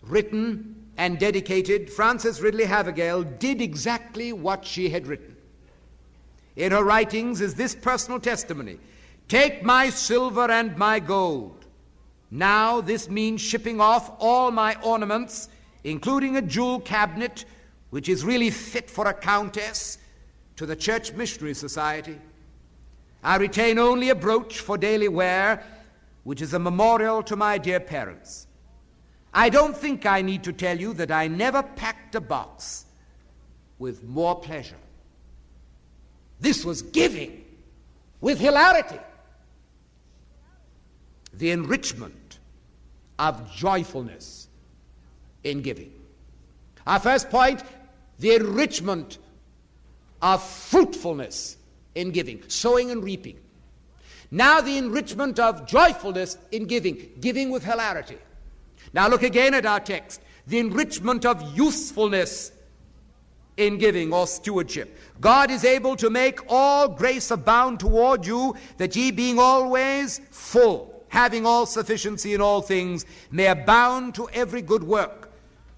written 0.02 0.79
and 1.00 1.18
dedicated, 1.18 1.90
Frances 1.90 2.42
Ridley 2.42 2.66
Havergal 2.66 3.38
did 3.38 3.62
exactly 3.62 4.34
what 4.34 4.66
she 4.66 4.90
had 4.90 5.06
written. 5.06 5.34
In 6.56 6.72
her 6.72 6.84
writings 6.84 7.40
is 7.40 7.54
this 7.54 7.74
personal 7.74 8.20
testimony 8.20 8.78
Take 9.26 9.62
my 9.62 9.88
silver 9.88 10.50
and 10.50 10.76
my 10.76 11.00
gold. 11.00 11.64
Now, 12.30 12.82
this 12.82 13.08
means 13.08 13.40
shipping 13.40 13.80
off 13.80 14.12
all 14.18 14.50
my 14.50 14.76
ornaments, 14.82 15.48
including 15.84 16.36
a 16.36 16.42
jewel 16.42 16.80
cabinet, 16.80 17.46
which 17.88 18.10
is 18.10 18.22
really 18.22 18.50
fit 18.50 18.90
for 18.90 19.06
a 19.06 19.14
countess, 19.14 19.96
to 20.56 20.66
the 20.66 20.76
Church 20.76 21.14
Missionary 21.14 21.54
Society. 21.54 22.18
I 23.24 23.36
retain 23.36 23.78
only 23.78 24.10
a 24.10 24.14
brooch 24.14 24.58
for 24.60 24.76
daily 24.76 25.08
wear, 25.08 25.64
which 26.24 26.42
is 26.42 26.52
a 26.52 26.58
memorial 26.58 27.22
to 27.22 27.36
my 27.36 27.56
dear 27.56 27.80
parents. 27.80 28.48
I 29.32 29.48
don't 29.48 29.76
think 29.76 30.06
I 30.06 30.22
need 30.22 30.44
to 30.44 30.52
tell 30.52 30.78
you 30.78 30.92
that 30.94 31.10
I 31.10 31.28
never 31.28 31.62
packed 31.62 32.14
a 32.14 32.20
box 32.20 32.86
with 33.78 34.02
more 34.04 34.38
pleasure. 34.38 34.76
This 36.40 36.64
was 36.64 36.82
giving 36.82 37.44
with 38.20 38.38
hilarity. 38.38 38.98
The 41.34 41.50
enrichment 41.50 42.38
of 43.18 43.50
joyfulness 43.52 44.48
in 45.44 45.62
giving. 45.62 45.92
Our 46.86 46.98
first 46.98 47.30
point 47.30 47.62
the 48.20 48.34
enrichment 48.34 49.18
of 50.20 50.42
fruitfulness 50.42 51.56
in 51.94 52.10
giving, 52.10 52.42
sowing 52.48 52.90
and 52.90 53.02
reaping. 53.02 53.40
Now, 54.30 54.60
the 54.60 54.76
enrichment 54.76 55.40
of 55.40 55.66
joyfulness 55.66 56.36
in 56.52 56.66
giving, 56.66 57.10
giving 57.20 57.50
with 57.50 57.64
hilarity. 57.64 58.18
Now, 58.92 59.08
look 59.08 59.22
again 59.22 59.54
at 59.54 59.66
our 59.66 59.80
text 59.80 60.20
the 60.46 60.58
enrichment 60.58 61.24
of 61.24 61.56
usefulness 61.56 62.52
in 63.56 63.78
giving 63.78 64.12
or 64.12 64.26
stewardship. 64.26 64.96
God 65.20 65.50
is 65.50 65.64
able 65.64 65.96
to 65.96 66.10
make 66.10 66.40
all 66.48 66.88
grace 66.88 67.30
abound 67.30 67.80
toward 67.80 68.26
you, 68.26 68.56
that 68.78 68.96
ye, 68.96 69.10
being 69.10 69.38
always 69.38 70.20
full, 70.30 71.04
having 71.08 71.46
all 71.46 71.66
sufficiency 71.66 72.34
in 72.34 72.40
all 72.40 72.62
things, 72.62 73.04
may 73.30 73.46
abound 73.46 74.14
to 74.14 74.28
every 74.30 74.62
good 74.62 74.82
work. 74.82 75.30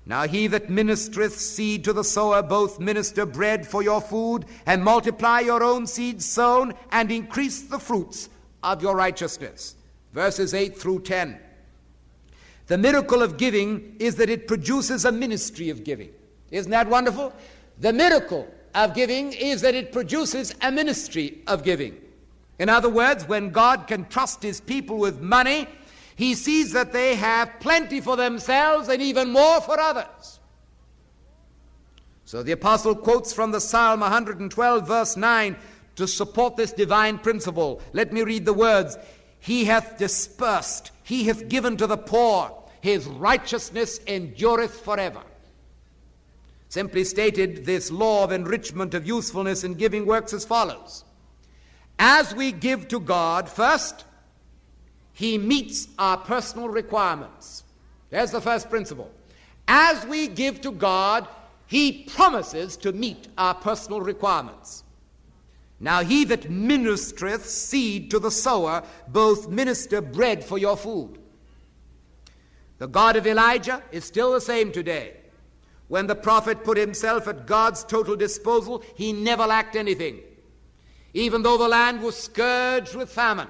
Now 0.05 0.27
he 0.27 0.47
that 0.49 0.69
ministereth 0.69 1.33
seed 1.33 1.85
to 1.85 1.93
the 1.93 2.05
sower 2.05 2.43
both 2.43 2.81
minister 2.81 3.25
bread 3.25 3.67
for 3.67 3.83
your 3.83 4.01
food, 4.01 4.47
and 4.67 4.83
multiply 4.83 5.41
your 5.41 5.62
own 5.62 5.87
seed 5.87 6.23
sown, 6.23 6.75
and 6.91 7.11
increase 7.11 7.62
the 7.62 7.79
fruits 7.79 8.29
of 8.62 8.83
your 8.83 8.97
righteousness. 8.97 9.77
Verses 10.12 10.55
8 10.55 10.77
through 10.77 11.01
10. 11.01 11.38
The 12.73 12.79
miracle 12.79 13.23
of 13.23 13.37
giving 13.37 13.97
is 13.99 14.17
that 14.17 14.31
it 14.31 14.49
produces 14.49 15.05
a 15.05 15.13
ministry 15.13 15.69
of 15.69 15.85
giving. 15.85 16.09
Isn't 16.51 16.71
that 16.71 16.89
wonderful? 16.89 17.35
The 17.79 17.93
miracle 17.93 18.49
of 18.75 18.95
giving 18.95 19.35
is 19.35 19.61
that 19.61 19.75
it 19.75 19.93
produces 19.93 20.55
a 20.63 20.73
ministry 20.73 21.43
of 21.47 21.65
giving. 21.65 22.01
In 22.59 22.71
other 22.71 22.89
words, 22.89 23.29
when 23.29 23.51
God 23.51 23.87
can 23.89 24.07
trust 24.07 24.43
his 24.43 24.59
people 24.59 24.97
with 24.97 25.21
money, 25.21 25.69
he 26.17 26.35
sees 26.35 26.73
that 26.73 26.95
they 26.95 27.15
have 27.15 27.61
plenty 27.61 28.01
for 28.01 28.17
themselves 28.17 28.89
and 28.89 29.03
even 29.03 29.31
more 29.31 29.61
for 29.61 29.79
others. 29.79 30.41
So 32.25 32.43
the 32.43 32.53
apostle 32.53 32.95
quotes 32.95 33.35
from 33.35 33.51
the 33.51 33.61
Psalm 33.61 34.01
112, 34.01 34.89
verse 34.89 35.19
9, 35.19 35.57
to 35.97 36.09
support 36.09 36.57
this 36.57 36.73
divine 36.73 37.19
principle. 37.19 37.83
Let 37.93 38.15
me 38.15 38.23
read 38.23 38.47
the 38.47 38.55
words 38.55 38.97
He 39.41 39.67
hath 39.67 39.99
dispersed, 39.99 40.91
He 41.03 41.25
hath 41.25 41.51
given 41.51 41.77
to 41.77 41.87
the 41.87 41.99
poor, 41.99 42.61
His 42.83 43.07
righteousness 43.07 44.01
endureth 44.09 44.81
forever. 44.81 45.23
Simply 46.68 47.05
stated, 47.05 47.64
this 47.64 47.92
law 47.92 48.25
of 48.25 48.33
enrichment 48.33 48.92
of 48.95 49.07
usefulness 49.07 49.62
in 49.62 49.75
giving 49.75 50.05
works 50.05 50.33
as 50.33 50.45
follows. 50.45 51.05
As 52.01 52.35
we 52.35 52.51
give 52.51 52.88
to 52.88 52.99
God, 52.99 53.49
first, 53.49 54.05
He 55.12 55.38
meets 55.38 55.87
our 55.97 56.16
personal 56.16 56.68
requirements. 56.68 57.62
There's 58.11 58.33
the 58.33 58.40
first 58.40 58.68
principle. 58.68 59.12
As 59.68 60.05
we 60.07 60.27
give 60.27 60.61
to 60.62 60.73
God, 60.73 61.29
He 61.68 62.03
promises 62.03 62.77
to 62.79 62.90
meet 62.90 63.29
our 63.38 63.55
personal 63.55 64.01
requirements. 64.01 64.83
Now, 65.79 66.03
he 66.03 66.25
that 66.25 66.51
ministereth 66.51 67.45
seed 67.45 68.11
to 68.11 68.18
the 68.18 68.31
sower, 68.31 68.83
both 69.07 69.49
minister 69.49 70.01
bread 70.01 70.45
for 70.45 70.59
your 70.59 70.77
food. 70.77 71.18
The 72.83 72.88
God 72.88 73.14
of 73.14 73.29
Elijah 73.29 73.81
is 73.92 74.05
still 74.05 74.33
the 74.33 74.40
same 74.40 74.73
today. 74.73 75.14
When 75.87 76.09
the 76.09 76.16
prophet 76.16 76.64
put 76.64 76.77
himself 76.77 77.29
at 77.29 77.47
God's 77.47 77.85
total 77.85 78.16
disposal, 78.16 78.83
he 78.97 79.12
never 79.12 79.47
lacked 79.47 79.77
anything, 79.77 80.18
even 81.14 81.42
though 81.45 81.57
the 81.57 81.68
land 81.68 82.03
was 82.03 82.16
scourged 82.16 82.97
with 82.97 83.09
famine. 83.09 83.47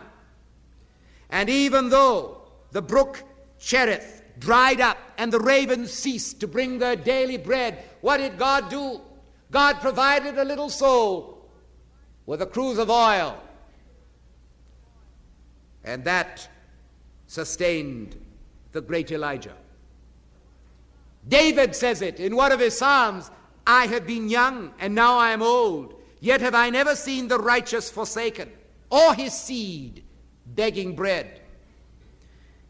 And 1.31 1.49
even 1.49 1.89
though 1.89 2.43
the 2.73 2.83
brook 2.83 3.25
Cherith 3.59 4.23
dried 4.39 4.83
up 4.83 4.99
and 5.17 5.33
the 5.33 5.41
ravens 5.41 5.91
ceased 5.91 6.41
to 6.41 6.47
bring 6.47 6.79
their 6.79 6.95
daily 6.95 7.39
bread, 7.39 7.83
what 8.03 8.19
did 8.19 8.37
God 8.37 8.69
do? 8.69 9.01
God 9.51 9.81
provided 9.81 10.37
a 10.37 10.45
little 10.45 10.69
soul 10.69 11.49
with 12.27 12.43
a 12.43 12.47
cruse 12.47 12.77
of 12.77 12.91
oil. 12.91 13.43
And 15.85 16.05
that 16.05 16.47
sustained 17.29 18.22
the 18.73 18.81
great 18.81 19.11
Elijah. 19.13 19.55
David 21.29 21.77
says 21.77 22.03
it 22.03 22.19
in 22.19 22.35
one 22.35 22.53
of 22.53 22.61
his 22.61 22.77
Psalms 22.77 23.31
I 23.67 23.87
have 23.87 24.07
been 24.07 24.29
young, 24.29 24.73
and 24.81 24.95
now 24.95 25.19
I 25.19 25.31
am 25.31 25.43
old, 25.43 25.95
yet 26.21 26.41
have 26.41 26.55
I 26.55 26.71
never 26.71 26.97
seen 26.97 27.29
the 27.29 27.39
righteous 27.39 27.91
forsaken, 27.91 28.51
or 28.91 29.15
his 29.15 29.33
seed 29.33 30.03
begging 30.47 30.97
bread. 30.97 31.41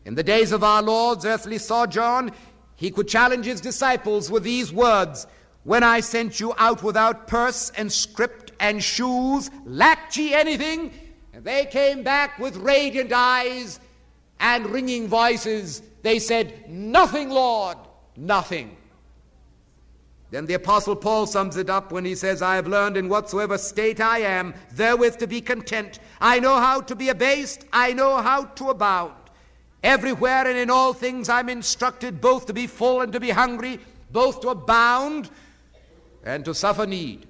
In 0.04 0.14
the 0.14 0.22
days 0.22 0.52
of 0.52 0.62
our 0.64 0.82
Lord's 0.82 1.24
earthly 1.24 1.58
sojourn, 1.58 2.32
he 2.76 2.90
could 2.90 3.08
challenge 3.08 3.46
his 3.46 3.60
disciples 3.60 4.30
with 4.30 4.42
these 4.42 4.72
words 4.72 5.26
When 5.64 5.84
I 5.84 6.00
sent 6.00 6.40
you 6.40 6.52
out 6.58 6.82
without 6.82 7.28
purse 7.28 7.70
and 7.76 7.90
scrip 7.90 8.50
and 8.58 8.82
shoes, 8.82 9.48
lacked 9.64 10.16
ye 10.16 10.34
anything? 10.34 10.92
And 11.32 11.44
they 11.44 11.66
came 11.66 12.02
back 12.02 12.38
with 12.38 12.56
radiant 12.56 13.12
eyes 13.12 13.78
and 14.40 14.66
ringing 14.66 15.06
voices. 15.06 15.82
They 16.02 16.18
said, 16.18 16.68
Nothing, 16.68 17.30
Lord 17.30 17.78
nothing. 18.16 18.76
Then 20.30 20.46
the 20.46 20.54
Apostle 20.54 20.96
Paul 20.96 21.26
sums 21.26 21.56
it 21.58 21.68
up 21.68 21.92
when 21.92 22.06
he 22.06 22.14
says, 22.14 22.40
I 22.40 22.54
have 22.54 22.66
learned 22.66 22.96
in 22.96 23.08
whatsoever 23.08 23.58
state 23.58 24.00
I 24.00 24.20
am, 24.20 24.54
therewith 24.72 25.18
to 25.18 25.26
be 25.26 25.42
content. 25.42 25.98
I 26.20 26.40
know 26.40 26.56
how 26.56 26.80
to 26.80 26.96
be 26.96 27.10
abased, 27.10 27.66
I 27.72 27.92
know 27.92 28.16
how 28.16 28.44
to 28.44 28.70
abound. 28.70 29.14
Everywhere 29.82 30.46
and 30.46 30.56
in 30.56 30.70
all 30.70 30.94
things 30.94 31.28
I'm 31.28 31.48
instructed 31.48 32.20
both 32.20 32.46
to 32.46 32.54
be 32.54 32.66
full 32.66 33.02
and 33.02 33.12
to 33.12 33.20
be 33.20 33.30
hungry, 33.30 33.78
both 34.10 34.40
to 34.42 34.50
abound 34.50 35.28
and 36.24 36.44
to 36.44 36.54
suffer 36.54 36.86
need. 36.86 37.26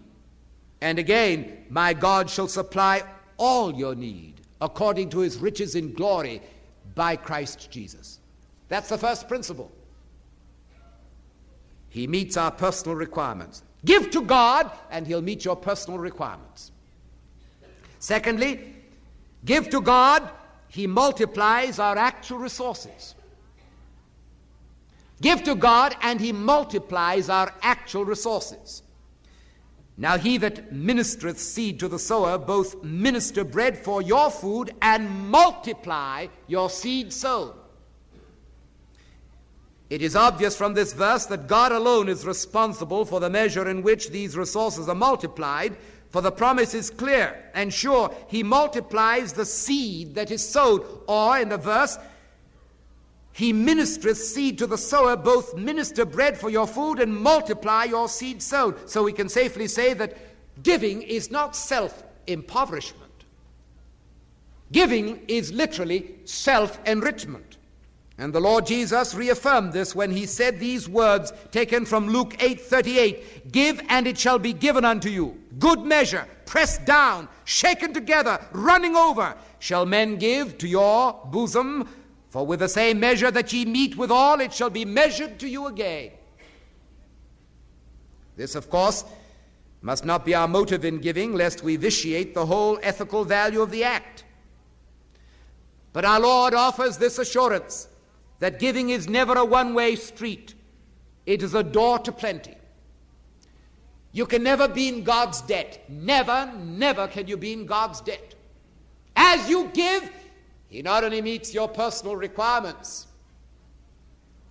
And 0.81 0.99
again, 0.99 1.65
my 1.71 1.95
God 1.95 2.29
shall 2.29 2.49
supply 2.49 3.03
all 3.37 3.75
your 3.75 3.95
need 3.95 4.43
according 4.61 5.11
to 5.11 5.21
his 5.21 5.39
riches 5.39 5.75
in 5.75 5.93
glory 5.93 6.41
by 6.95 7.17
Christ 7.17 7.69
Jesus. 7.71 8.21
That's 8.73 8.89
the 8.89 8.97
first 8.97 9.29
principle. 9.29 9.71
He 11.91 12.07
meets 12.07 12.39
our 12.39 12.51
personal 12.51 12.97
requirements. 12.97 13.63
Give 13.85 14.11
to 14.13 14.23
God, 14.23 14.71
and 14.91 15.07
He'll 15.07 15.21
meet 15.21 15.45
your 15.45 15.57
personal 15.57 15.99
requirements. 15.99 16.73
Secondly, 17.99 18.75
give 19.45 19.69
to 19.69 19.83
God, 19.83 20.27
He 20.69 20.87
multiplies 20.87 21.79
our 21.79 21.99
actual 21.99 22.39
resources. 22.39 23.15
Give 25.21 25.43
to 25.43 25.55
God, 25.55 25.95
and 26.01 26.19
He 26.19 26.33
multiplies 26.33 27.29
our 27.29 27.53
actual 27.61 28.07
resources. 28.07 28.83
Now, 29.99 30.17
he 30.17 30.39
that 30.39 30.73
ministereth 30.73 31.37
seed 31.37 31.79
to 31.81 31.89
the 31.89 31.99
sower, 31.99 32.39
both 32.39 32.83
minister 32.83 33.45
bread 33.45 33.77
for 33.77 34.01
your 34.01 34.31
food 34.31 34.71
and 34.81 35.29
multiply 35.29 36.29
your 36.47 36.71
seed 36.71 37.13
sown. 37.13 37.53
It 39.93 40.01
is 40.01 40.17
obvious 40.17 40.57
from 40.57 40.73
this 40.73 40.95
verse 40.95 41.27
that 41.27 41.47
God 41.47 41.71
alone 41.71 42.09
is 42.09 42.25
responsible 42.25 43.05
for 43.05 43.21
the 43.21 43.29
measure 43.29 43.69
in 43.69 43.83
which 43.83 44.09
these 44.09 44.39
resources 44.39 44.89
are 44.89 44.95
multiplied, 44.95 45.77
for 46.09 46.23
the 46.23 46.33
promise 46.33 46.73
is 46.73 46.89
clear 46.89 47.51
and 47.53 47.71
sure. 47.71 48.11
He 48.27 48.43
multiplies 48.43 49.35
the 49.35 49.45
seed 49.45 50.15
that 50.15 50.31
is 50.31 50.49
sowed, 50.49 50.83
or 51.07 51.39
in 51.39 51.51
the 51.51 51.59
verse, 51.59 51.99
he 53.35 53.53
ministereth 53.53 54.17
seed 54.17 54.57
to 54.61 54.67
the 54.67 54.79
sower, 54.79 55.15
both 55.15 55.59
minister 55.59 56.07
bread 56.07 56.39
for 56.39 56.49
your 56.49 56.67
food 56.67 56.99
and 56.99 57.15
multiply 57.15 57.85
your 57.85 58.09
seed 58.09 58.41
sown. 58.41 58.75
So 58.87 59.03
we 59.03 59.13
can 59.13 59.29
safely 59.29 59.69
say 59.69 59.93
that 59.93 60.17
giving 60.63 61.03
is 61.03 61.31
not 61.31 61.55
self 61.55 62.03
impoverishment. 62.27 63.13
Giving 64.73 65.21
is 65.29 65.53
literally 65.53 66.15
self 66.25 66.81
enrichment. 66.87 67.52
And 68.23 68.33
the 68.33 68.41
Lord 68.41 68.67
Jesus 68.67 69.17
reaffirmed 69.17 69.73
this 69.73 69.97
when 69.97 70.13
he 70.13 70.27
said 70.27 70.61
these 70.61 70.89
words 70.89 71.33
taken 71.51 71.85
from 71.85 72.09
Luke 72.09 72.37
8:38, 72.39 73.51
"Give 73.51 73.83
and 73.89 74.07
it 74.07 74.17
shall 74.17 74.39
be 74.39 74.53
given 74.53 74.85
unto 74.85 75.09
you. 75.09 75.37
Good 75.59 75.81
measure, 75.81 76.29
pressed 76.47 76.85
down, 76.85 77.29
shaken 77.45 77.93
together, 77.93 78.39
running 78.53 78.95
over, 78.95 79.35
shall 79.59 79.87
men 79.87 80.19
give 80.19 80.57
to 80.59 80.69
your 80.69 81.21
bosom, 81.33 81.89
for 82.31 82.47
with 82.47 82.61
the 82.61 82.69
same 82.69 83.01
measure 83.01 83.33
that 83.33 83.53
ye 83.53 83.65
meet 83.65 83.97
withal, 83.97 84.41
it 84.41 84.53
shall 84.55 84.71
be 84.71 84.85
measured 84.85 85.41
to 85.41 85.49
you 85.49 85.67
again." 85.67 86.13
This, 88.37 88.55
of 88.55 88.71
course, 88.71 89.05
must 89.81 90.05
not 90.05 90.25
be 90.25 90.33
our 90.33 90.47
motive 90.47 90.85
in 90.85 91.01
giving, 91.01 91.35
lest 91.35 91.65
we 91.65 91.75
vitiate 91.75 92.35
the 92.35 92.47
whole 92.47 92.79
ethical 92.85 93.25
value 93.25 93.63
of 93.63 93.73
the 93.73 93.83
act. 93.83 94.23
But 95.93 96.05
our 96.05 96.21
Lord 96.21 96.55
offers 96.55 96.99
this 96.99 97.19
assurance 97.19 97.89
that 98.43 98.59
giving 98.59 98.91
is 98.91 99.09
never 99.09 99.35
a 99.35 99.45
one 99.45 99.73
way 99.73 99.95
street, 99.95 100.57
it 101.27 101.45
is 101.45 101.55
a 101.55 101.63
door 101.63 102.01
to 102.01 102.11
plenty. 102.11 102.57
You 104.11 104.27
can 104.27 104.43
never 104.43 104.67
be 104.67 104.89
in 104.89 105.05
God's 105.05 105.43
debt. 105.43 105.85
Never, 105.89 106.53
never 106.59 107.07
can 107.07 107.29
you 107.29 107.37
be 107.37 107.53
in 107.53 107.67
God's 107.67 108.01
debt. 108.01 108.35
As 109.15 109.49
you 109.49 109.71
give, 109.73 110.11
He 110.67 110.83
not 110.83 111.05
only 111.05 111.23
meets 111.23 111.55
your 111.55 111.69
personal 111.69 112.17
requirements, 112.17 113.07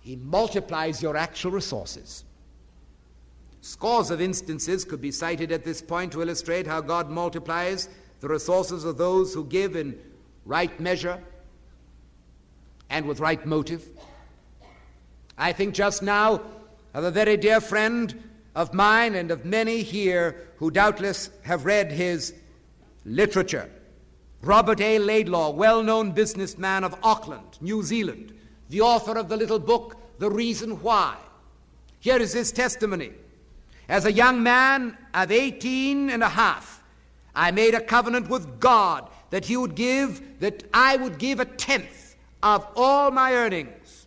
He 0.00 0.16
multiplies 0.16 1.02
your 1.02 1.14
actual 1.14 1.50
resources. 1.50 2.24
Scores 3.60 4.10
of 4.10 4.22
instances 4.22 4.86
could 4.86 5.02
be 5.02 5.10
cited 5.10 5.52
at 5.52 5.64
this 5.64 5.82
point 5.82 6.12
to 6.12 6.22
illustrate 6.22 6.66
how 6.66 6.80
God 6.80 7.10
multiplies 7.10 7.90
the 8.20 8.28
resources 8.28 8.86
of 8.86 8.96
those 8.96 9.34
who 9.34 9.44
give 9.44 9.76
in 9.76 9.98
right 10.46 10.80
measure 10.80 11.22
and 12.92 13.06
with 13.06 13.18
right 13.18 13.44
motive. 13.44 13.88
I 15.36 15.52
think 15.52 15.74
just 15.74 16.02
now 16.02 16.42
of 16.94 17.04
a 17.04 17.10
very 17.10 17.38
dear 17.38 17.60
friend 17.60 18.22
of 18.54 18.74
mine 18.74 19.14
and 19.14 19.30
of 19.30 19.46
many 19.46 19.82
here 19.82 20.48
who 20.58 20.70
doubtless 20.70 21.30
have 21.42 21.64
read 21.64 21.90
his 21.90 22.34
literature. 23.06 23.68
Robert 24.42 24.80
A. 24.80 24.98
Laidlaw, 24.98 25.50
well 25.50 25.82
known 25.82 26.12
businessman 26.12 26.84
of 26.84 26.94
Auckland, 27.02 27.58
New 27.62 27.82
Zealand, 27.82 28.34
the 28.68 28.82
author 28.82 29.16
of 29.16 29.28
the 29.28 29.38
little 29.38 29.58
book, 29.58 29.96
The 30.18 30.30
Reason 30.30 30.82
Why. 30.82 31.16
Here 31.98 32.18
is 32.18 32.34
his 32.34 32.52
testimony. 32.52 33.12
As 33.88 34.04
a 34.04 34.12
young 34.12 34.42
man 34.42 34.98
of 35.14 35.32
18 35.32 36.10
and 36.10 36.22
a 36.22 36.28
half, 36.28 36.82
I 37.34 37.52
made 37.52 37.74
a 37.74 37.80
covenant 37.80 38.28
with 38.28 38.60
God 38.60 39.08
that 39.30 39.46
he 39.46 39.56
would 39.56 39.76
give, 39.76 40.40
that 40.40 40.64
I 40.74 40.96
would 40.96 41.18
give 41.18 41.40
a 41.40 41.46
tenth 41.46 42.11
of 42.42 42.66
all 42.76 43.10
my 43.10 43.34
earnings. 43.34 44.06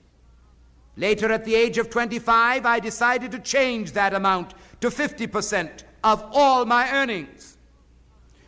Later, 0.97 1.31
at 1.31 1.45
the 1.45 1.55
age 1.55 1.77
of 1.77 1.89
25, 1.89 2.65
I 2.65 2.79
decided 2.79 3.31
to 3.31 3.39
change 3.39 3.91
that 3.93 4.13
amount 4.13 4.53
to 4.81 4.89
50% 4.89 5.83
of 6.03 6.23
all 6.31 6.65
my 6.65 6.89
earnings. 6.91 7.57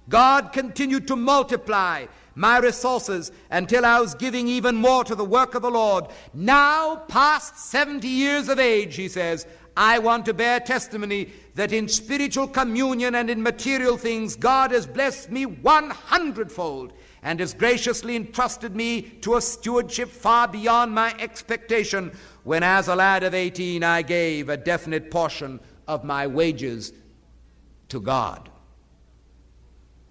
God 0.10 0.54
continued 0.54 1.08
to 1.08 1.16
multiply 1.16 2.06
my 2.36 2.60
resources 2.60 3.32
until 3.50 3.86
I 3.86 4.00
was 4.00 4.14
giving 4.14 4.48
even 4.48 4.76
more 4.76 5.04
to 5.04 5.16
the 5.16 5.26
work 5.26 5.56
of 5.56 5.64
the 5.64 5.72
Lord. 5.72 6.06
Now, 6.34 6.98
past 7.08 7.58
70 7.58 8.08
years 8.08 8.48
of 8.48 8.60
age, 8.60 8.96
he 8.96 9.10
says, 9.10 9.48
I 9.76 10.00
want 10.00 10.26
to 10.26 10.34
bear 10.34 10.60
testimony 10.60 11.32
that 11.56 11.74
in 11.74 11.88
spiritual 11.88 12.48
communion 12.48 13.16
and 13.16 13.30
in 13.30 13.44
material 13.44 13.98
things, 13.98 14.36
God 14.36 14.72
has 14.72 14.88
blessed 14.88 15.32
me 15.32 15.46
one 15.46 15.90
hundredfold 15.90 16.94
and 17.24 17.40
has 17.40 17.54
graciously 17.54 18.16
entrusted 18.16 18.76
me 18.76 19.02
to 19.02 19.36
a 19.36 19.42
stewardship 19.42 20.10
far 20.10 20.48
beyond 20.48 20.94
my 20.94 21.14
expectation 21.20 22.12
when, 22.44 22.64
as 22.64 22.88
a 22.88 22.96
lad 22.96 23.24
of 23.24 23.34
18, 23.34 23.84
I 23.84 24.02
gave 24.02 24.50
a 24.50 24.58
definite 24.58 25.12
portion 25.12 25.60
of 25.88 26.04
my 26.04 26.28
wages 26.28 26.94
to 27.90 28.00
God. 28.00 28.50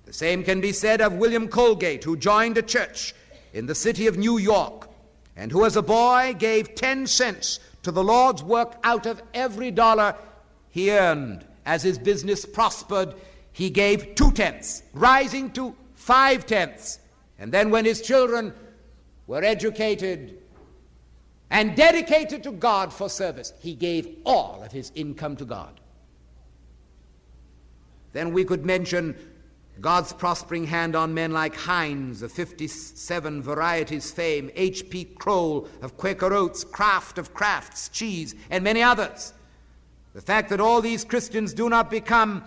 The 0.04 0.12
same 0.12 0.44
can 0.44 0.60
be 0.60 0.72
said 0.72 1.00
of 1.00 1.14
William 1.14 1.48
Colgate, 1.48 2.04
who 2.04 2.16
joined 2.16 2.58
a 2.58 2.62
church 2.62 3.14
in 3.52 3.66
the 3.66 3.74
city 3.74 4.06
of 4.06 4.16
New 4.16 4.38
York 4.38 4.88
and 5.36 5.52
who, 5.52 5.64
as 5.64 5.76
a 5.76 5.82
boy, 5.82 6.34
gave 6.38 6.74
10 6.74 7.06
cents 7.06 7.60
to 7.82 7.90
the 7.90 8.02
Lord's 8.02 8.42
work 8.42 8.76
out 8.84 9.06
of 9.06 9.22
every 9.34 9.70
dollar 9.70 10.14
he 10.70 10.90
earned. 10.90 11.44
As 11.64 11.82
his 11.82 11.98
business 11.98 12.46
prospered, 12.46 13.14
he 13.52 13.70
gave 13.70 14.14
two 14.14 14.32
tenths, 14.32 14.82
rising 14.92 15.50
to 15.52 15.74
five 16.06 16.46
tenths. 16.46 17.00
And 17.38 17.50
then, 17.52 17.70
when 17.70 17.84
his 17.84 18.00
children 18.00 18.54
were 19.26 19.42
educated 19.42 20.38
and 21.50 21.76
dedicated 21.76 22.44
to 22.44 22.52
God 22.52 22.92
for 22.92 23.08
service, 23.08 23.52
he 23.58 23.74
gave 23.74 24.16
all 24.24 24.62
of 24.62 24.70
his 24.70 24.92
income 24.94 25.36
to 25.36 25.44
God. 25.44 25.80
Then 28.12 28.32
we 28.32 28.44
could 28.44 28.64
mention 28.64 29.16
God's 29.80 30.12
prospering 30.12 30.64
hand 30.64 30.94
on 30.94 31.12
men 31.12 31.32
like 31.32 31.54
Heinz 31.56 32.22
of 32.22 32.32
57 32.32 33.42
Varieties 33.42 34.10
fame, 34.10 34.50
H.P. 34.54 35.04
Crowell 35.18 35.68
of 35.82 35.96
Quaker 35.96 36.32
Oats, 36.32 36.62
Kraft 36.64 37.18
of 37.18 37.34
Kraft's 37.34 37.88
Cheese, 37.88 38.34
and 38.48 38.62
many 38.62 38.80
others. 38.80 39.34
The 40.14 40.22
fact 40.22 40.50
that 40.50 40.60
all 40.60 40.80
these 40.80 41.04
Christians 41.04 41.52
do 41.52 41.68
not 41.68 41.90
become 41.90 42.44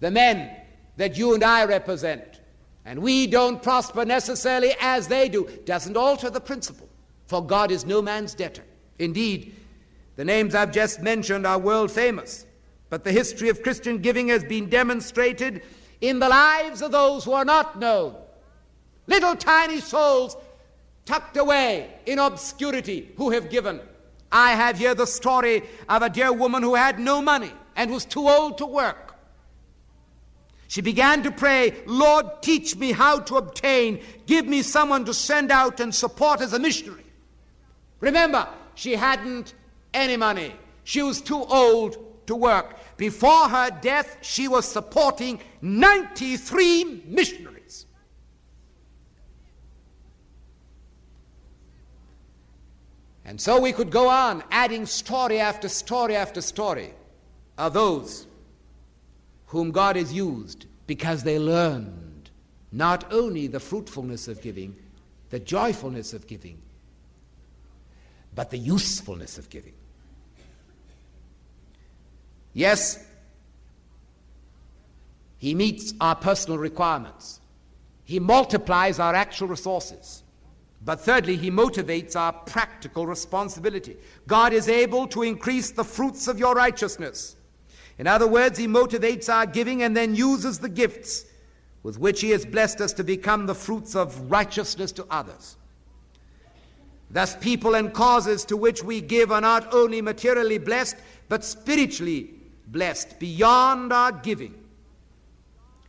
the 0.00 0.10
men 0.10 0.61
that 0.96 1.16
you 1.16 1.34
and 1.34 1.42
I 1.42 1.64
represent, 1.64 2.40
and 2.84 3.00
we 3.00 3.26
don't 3.26 3.62
prosper 3.62 4.04
necessarily 4.04 4.74
as 4.80 5.08
they 5.08 5.28
do, 5.28 5.48
doesn't 5.64 5.96
alter 5.96 6.30
the 6.30 6.40
principle, 6.40 6.88
for 7.26 7.44
God 7.44 7.70
is 7.70 7.86
no 7.86 8.02
man's 8.02 8.34
debtor. 8.34 8.64
Indeed, 8.98 9.54
the 10.16 10.24
names 10.24 10.54
I've 10.54 10.72
just 10.72 11.00
mentioned 11.00 11.46
are 11.46 11.58
world 11.58 11.90
famous. 11.90 12.46
But 12.90 13.04
the 13.04 13.12
history 13.12 13.48
of 13.48 13.62
Christian 13.62 13.98
giving 13.98 14.28
has 14.28 14.44
been 14.44 14.68
demonstrated 14.68 15.62
in 16.02 16.18
the 16.18 16.28
lives 16.28 16.82
of 16.82 16.92
those 16.92 17.24
who 17.24 17.32
are 17.32 17.44
not 17.44 17.78
known. 17.78 18.14
Little 19.06 19.34
tiny 19.34 19.80
souls 19.80 20.36
tucked 21.06 21.38
away 21.38 21.90
in 22.04 22.18
obscurity 22.18 23.10
who 23.16 23.30
have 23.30 23.48
given. 23.48 23.80
I 24.30 24.52
have 24.52 24.76
here 24.78 24.94
the 24.94 25.06
story 25.06 25.62
of 25.88 26.02
a 26.02 26.10
dear 26.10 26.32
woman 26.32 26.62
who 26.62 26.74
had 26.74 26.98
no 26.98 27.22
money 27.22 27.52
and 27.76 27.90
was 27.90 28.04
too 28.04 28.28
old 28.28 28.58
to 28.58 28.66
work. 28.66 29.01
She 30.72 30.80
began 30.80 31.22
to 31.24 31.30
pray, 31.30 31.74
Lord, 31.84 32.40
teach 32.40 32.76
me 32.76 32.92
how 32.92 33.18
to 33.18 33.36
obtain, 33.36 34.02
give 34.24 34.46
me 34.46 34.62
someone 34.62 35.04
to 35.04 35.12
send 35.12 35.50
out 35.50 35.80
and 35.80 35.94
support 35.94 36.40
as 36.40 36.54
a 36.54 36.58
missionary. 36.58 37.04
Remember, 38.00 38.48
she 38.74 38.94
hadn't 38.94 39.52
any 39.92 40.16
money. 40.16 40.54
She 40.84 41.02
was 41.02 41.20
too 41.20 41.44
old 41.44 41.98
to 42.26 42.34
work. 42.34 42.78
Before 42.96 43.50
her 43.50 43.68
death, 43.82 44.16
she 44.22 44.48
was 44.48 44.64
supporting 44.64 45.40
93 45.60 47.02
missionaries. 47.06 47.84
And 53.26 53.38
so 53.38 53.60
we 53.60 53.72
could 53.72 53.90
go 53.90 54.08
on 54.08 54.42
adding 54.50 54.86
story 54.86 55.38
after 55.38 55.68
story 55.68 56.16
after 56.16 56.40
story 56.40 56.94
of 57.58 57.74
those 57.74 58.26
whom 59.52 59.70
God 59.70 59.96
has 59.96 60.10
used 60.14 60.64
because 60.86 61.24
they 61.24 61.38
learned 61.38 62.30
not 62.72 63.12
only 63.12 63.46
the 63.48 63.60
fruitfulness 63.60 64.26
of 64.26 64.40
giving, 64.40 64.74
the 65.28 65.38
joyfulness 65.38 66.14
of 66.14 66.26
giving, 66.26 66.56
but 68.34 68.48
the 68.48 68.56
usefulness 68.56 69.36
of 69.36 69.50
giving. 69.50 69.74
Yes, 72.54 73.04
He 75.36 75.54
meets 75.54 75.92
our 76.00 76.16
personal 76.16 76.56
requirements. 76.56 77.38
He 78.04 78.18
multiplies 78.18 78.98
our 78.98 79.14
actual 79.14 79.48
resources. 79.48 80.22
But 80.82 81.00
thirdly, 81.00 81.36
He 81.36 81.50
motivates 81.50 82.16
our 82.16 82.32
practical 82.32 83.06
responsibility. 83.06 83.98
God 84.26 84.54
is 84.54 84.70
able 84.70 85.06
to 85.08 85.22
increase 85.22 85.72
the 85.72 85.84
fruits 85.84 86.26
of 86.26 86.38
your 86.38 86.54
righteousness. 86.54 87.36
In 87.98 88.06
other 88.06 88.26
words, 88.26 88.58
He 88.58 88.66
motivates 88.66 89.28
our 89.28 89.46
giving 89.46 89.82
and 89.82 89.96
then 89.96 90.14
uses 90.14 90.58
the 90.58 90.68
gifts 90.68 91.26
with 91.82 91.98
which 91.98 92.20
He 92.20 92.30
has 92.30 92.44
blessed 92.44 92.80
us 92.80 92.92
to 92.94 93.04
become 93.04 93.46
the 93.46 93.54
fruits 93.54 93.94
of 93.94 94.30
righteousness 94.30 94.92
to 94.92 95.06
others. 95.10 95.56
Thus, 97.10 97.36
people 97.36 97.74
and 97.74 97.92
causes 97.92 98.44
to 98.46 98.56
which 98.56 98.82
we 98.82 99.00
give 99.02 99.30
are 99.30 99.40
not 99.40 99.74
only 99.74 100.00
materially 100.00 100.58
blessed, 100.58 100.96
but 101.28 101.44
spiritually 101.44 102.30
blessed 102.68 103.18
beyond 103.18 103.92
our 103.92 104.12
giving. 104.12 104.54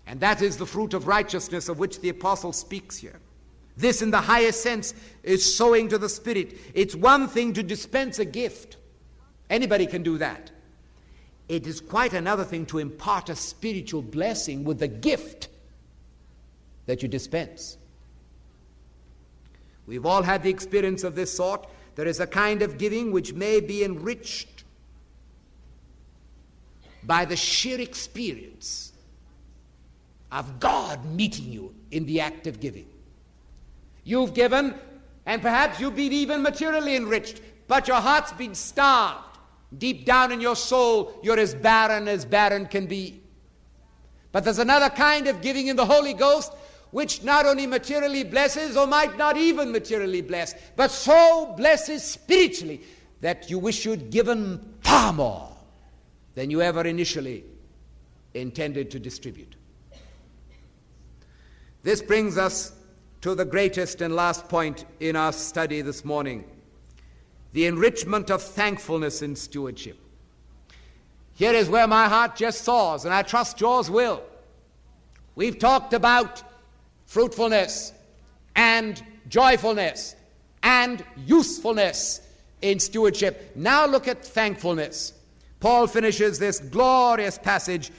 And 0.05 0.19
that 0.19 0.41
is 0.41 0.57
the 0.57 0.65
fruit 0.65 0.93
of 0.93 1.07
righteousness 1.07 1.69
of 1.69 1.79
which 1.79 2.01
the 2.01 2.09
apostle 2.09 2.51
speaks 2.51 2.97
here. 2.97 3.19
This, 3.77 4.01
in 4.01 4.11
the 4.11 4.21
highest 4.21 4.61
sense, 4.61 4.93
is 5.23 5.55
sowing 5.55 5.87
to 5.89 5.97
the 5.97 6.09
Spirit. 6.09 6.57
It's 6.73 6.93
one 6.93 7.27
thing 7.27 7.53
to 7.53 7.63
dispense 7.63 8.19
a 8.19 8.25
gift, 8.25 8.77
anybody 9.49 9.87
can 9.87 10.03
do 10.03 10.17
that. 10.17 10.51
It 11.49 11.67
is 11.67 11.81
quite 11.81 12.13
another 12.13 12.43
thing 12.43 12.65
to 12.67 12.79
impart 12.79 13.29
a 13.29 13.35
spiritual 13.35 14.01
blessing 14.01 14.63
with 14.63 14.79
the 14.79 14.87
gift 14.87 15.49
that 16.85 17.01
you 17.01 17.07
dispense. 17.07 17.77
We've 19.85 20.05
all 20.05 20.23
had 20.23 20.43
the 20.43 20.49
experience 20.49 21.03
of 21.03 21.15
this 21.15 21.35
sort. 21.35 21.67
There 21.95 22.07
is 22.07 22.19
a 22.19 22.27
kind 22.27 22.61
of 22.61 22.77
giving 22.77 23.11
which 23.11 23.33
may 23.33 23.59
be 23.59 23.83
enriched 23.83 24.63
by 27.03 27.25
the 27.25 27.35
sheer 27.35 27.79
experience 27.81 28.93
of 30.31 30.59
God 30.59 31.05
meeting 31.05 31.51
you 31.51 31.75
in 31.91 32.05
the 32.05 32.21
act 32.21 32.47
of 32.47 32.59
giving. 32.59 32.87
You've 34.05 34.33
given, 34.33 34.73
and 35.25 35.41
perhaps 35.41 35.79
you've 35.79 35.95
been 35.95 36.13
even 36.13 36.41
materially 36.41 36.95
enriched, 36.95 37.41
but 37.67 37.87
your 37.87 38.01
heart's 38.01 38.31
been 38.31 38.55
starved. 38.55 39.32
Deep 39.77 40.05
down 40.05 40.31
in 40.31 40.41
your 40.41 40.55
soul, 40.55 41.19
you're 41.23 41.39
as 41.39 41.55
barren 41.55 42.07
as 42.07 42.25
barren 42.25 42.65
can 42.65 42.85
be. 42.85 43.21
But 44.31 44.43
there's 44.43 44.59
another 44.59 44.89
kind 44.89 45.27
of 45.27 45.41
giving 45.41 45.67
in 45.67 45.75
the 45.75 45.85
Holy 45.85 46.13
Ghost 46.13 46.53
which 46.91 47.23
not 47.23 47.45
only 47.47 47.65
materially 47.65 48.23
blesses 48.23 48.77
or 48.77 48.85
might 48.85 49.17
not 49.17 49.35
even 49.35 49.71
materially 49.71 50.21
bless, 50.21 50.53
but 50.75 50.91
so 50.91 51.53
blesses 51.57 52.03
spiritually 52.03 52.81
that 53.21 53.49
you 53.49 53.57
wish 53.57 53.83
you'd 53.83 54.11
given 54.11 54.75
far 54.81 55.11
more 55.11 55.49
than 56.35 56.51
you 56.51 56.61
ever 56.61 56.85
initially 56.85 57.43
intended 58.35 58.91
to 58.91 58.99
distribute. 58.99 59.55
This 61.81 62.01
brings 62.01 62.37
us 62.37 62.73
to 63.21 63.33
the 63.33 63.45
greatest 63.45 64.01
and 64.01 64.15
last 64.15 64.47
point 64.47 64.85
in 64.99 65.15
our 65.15 65.31
study 65.31 65.81
this 65.81 66.05
morning 66.05 66.45
the 67.53 67.65
enrichment 67.65 68.29
of 68.29 68.41
thankfulness 68.41 69.21
in 69.21 69.35
stewardship. 69.35 69.97
Here 71.35 71.53
is 71.53 71.69
where 71.69 71.87
my 71.87 72.07
heart 72.07 72.35
just 72.35 72.63
soars, 72.63 73.05
and 73.05 73.13
I 73.13 73.21
trust 73.21 73.61
yours 73.61 73.89
will. 73.89 74.21
We've 75.35 75.57
talked 75.57 75.93
about 75.93 76.43
fruitfulness 77.05 77.93
and 78.55 79.01
joyfulness 79.29 80.15
and 80.61 81.03
usefulness 81.25 82.21
in 82.61 82.79
stewardship. 82.79 83.51
Now 83.55 83.85
look 83.85 84.07
at 84.07 84.23
thankfulness. 84.23 85.13
Paul 85.59 85.87
finishes 85.87 86.39
this 86.39 86.59
glorious 86.59 87.37
passage 87.37 87.91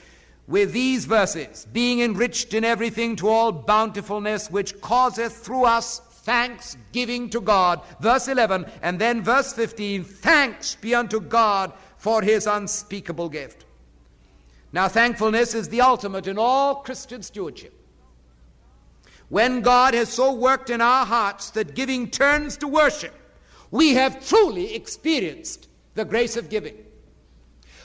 with 0.47 0.71
these 0.71 1.05
verses 1.05 1.67
being 1.73 2.01
enriched 2.01 2.53
in 2.53 2.63
everything 2.63 3.15
to 3.17 3.27
all 3.27 3.51
bountifulness, 3.51 4.49
which 4.51 4.79
causeth 4.81 5.35
through 5.35 5.65
us 5.65 6.01
thanksgiving 6.25 7.29
to 7.29 7.39
God. 7.39 7.81
Verse 8.01 8.27
11, 8.27 8.65
and 8.81 8.99
then 8.99 9.21
verse 9.21 9.53
15 9.53 10.03
thanks 10.03 10.75
be 10.75 10.93
unto 10.95 11.21
God 11.21 11.71
for 11.97 12.21
his 12.21 12.47
unspeakable 12.47 13.29
gift. 13.29 13.65
Now, 14.73 14.87
thankfulness 14.87 15.53
is 15.53 15.69
the 15.69 15.81
ultimate 15.81 16.27
in 16.27 16.37
all 16.37 16.75
Christian 16.75 17.21
stewardship. 17.21 17.73
When 19.29 19.61
God 19.61 19.93
has 19.93 20.09
so 20.09 20.33
worked 20.33 20.69
in 20.69 20.81
our 20.81 21.05
hearts 21.05 21.51
that 21.51 21.75
giving 21.75 22.09
turns 22.09 22.57
to 22.57 22.67
worship, 22.67 23.13
we 23.71 23.93
have 23.93 24.27
truly 24.27 24.75
experienced 24.75 25.67
the 25.93 26.05
grace 26.05 26.37
of 26.37 26.49
giving. 26.49 26.75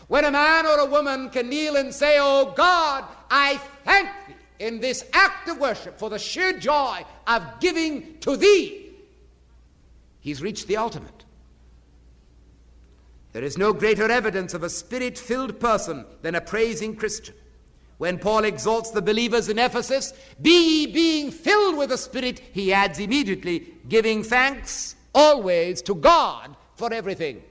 When 0.08 0.24
a 0.24 0.30
man 0.30 0.66
or 0.66 0.78
a 0.78 0.86
woman 0.86 1.30
can 1.30 1.48
kneel 1.48 1.76
and 1.76 1.94
say, 1.94 2.16
Oh 2.18 2.52
God, 2.56 3.04
I 3.30 3.58
thank 3.84 4.08
thee 4.26 4.34
in 4.60 4.78
this 4.78 5.04
act 5.12 5.48
of 5.48 5.58
worship 5.58 5.98
for 5.98 6.10
the 6.10 6.18
sheer 6.18 6.52
joy 6.52 7.04
of 7.26 7.42
giving 7.60 8.18
to 8.20 8.36
thee, 8.36 8.92
he's 10.20 10.42
reached 10.42 10.68
the 10.68 10.76
ultimate. 10.76 11.24
There 13.32 13.42
is 13.42 13.56
no 13.56 13.72
greater 13.72 14.10
evidence 14.10 14.54
of 14.54 14.62
a 14.62 14.70
spirit 14.70 15.16
filled 15.18 15.58
person 15.58 16.04
than 16.22 16.34
a 16.34 16.40
praising 16.40 16.94
Christian. 16.94 17.34
When 17.98 18.18
Paul 18.18 18.44
exhorts 18.44 18.90
the 18.90 19.02
believers 19.02 19.48
in 19.48 19.58
Ephesus, 19.58 20.14
be 20.40 20.86
being 20.86 21.30
filled 21.30 21.76
with 21.76 21.90
the 21.90 21.98
Spirit, 21.98 22.38
he 22.38 22.72
adds 22.72 22.98
immediately, 22.98 23.74
giving 23.90 24.22
thanks 24.22 24.96
always 25.14 25.82
to 25.82 25.94
God 25.94 26.56
for 26.76 26.94
everything. 26.94 27.42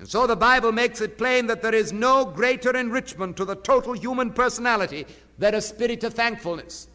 And 0.00 0.08
so 0.08 0.26
the 0.26 0.34
Bible 0.34 0.72
makes 0.72 1.02
it 1.02 1.18
plain 1.18 1.46
that 1.48 1.60
there 1.60 1.74
is 1.74 1.92
no 1.92 2.24
greater 2.24 2.74
enrichment 2.74 3.36
to 3.36 3.44
the 3.44 3.54
total 3.54 3.92
human 3.92 4.32
personality 4.32 5.06
than 5.38 5.54
a 5.54 5.60
spirit 5.60 6.02
of 6.04 6.14
thankfulness. 6.14 6.88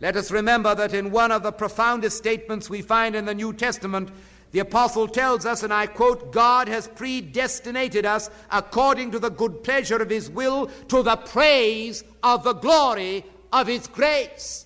Let 0.00 0.16
us 0.16 0.30
remember 0.30 0.74
that 0.74 0.94
in 0.94 1.10
one 1.10 1.30
of 1.30 1.42
the 1.42 1.52
profoundest 1.52 2.16
statements 2.16 2.70
we 2.70 2.80
find 2.80 3.14
in 3.14 3.26
the 3.26 3.34
New 3.34 3.52
Testament, 3.52 4.10
the 4.50 4.60
apostle 4.60 5.08
tells 5.08 5.44
us, 5.44 5.62
and 5.62 5.74
I 5.74 5.86
quote, 5.86 6.32
God 6.32 6.68
has 6.68 6.88
predestinated 6.88 8.06
us 8.06 8.30
according 8.50 9.10
to 9.10 9.18
the 9.18 9.30
good 9.30 9.62
pleasure 9.62 10.00
of 10.00 10.08
his 10.08 10.30
will 10.30 10.68
to 10.88 11.02
the 11.02 11.16
praise 11.16 12.02
of 12.22 12.44
the 12.44 12.54
glory 12.54 13.26
of 13.52 13.66
his 13.66 13.86
grace. 13.86 14.64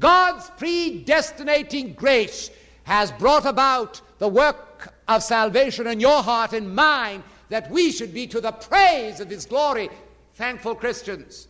God's 0.00 0.50
predestinating 0.56 1.92
grace 1.92 2.50
has 2.84 3.12
brought 3.12 3.44
about 3.44 4.00
the 4.18 4.28
work 4.28 4.69
of 5.16 5.22
salvation 5.22 5.86
in 5.86 6.00
your 6.00 6.22
heart 6.22 6.52
and 6.52 6.74
mine 6.74 7.22
that 7.48 7.70
we 7.70 7.90
should 7.90 8.14
be 8.14 8.26
to 8.28 8.40
the 8.40 8.52
praise 8.52 9.20
of 9.20 9.28
his 9.28 9.44
glory. 9.44 9.90
Thankful 10.34 10.74
Christians. 10.74 11.48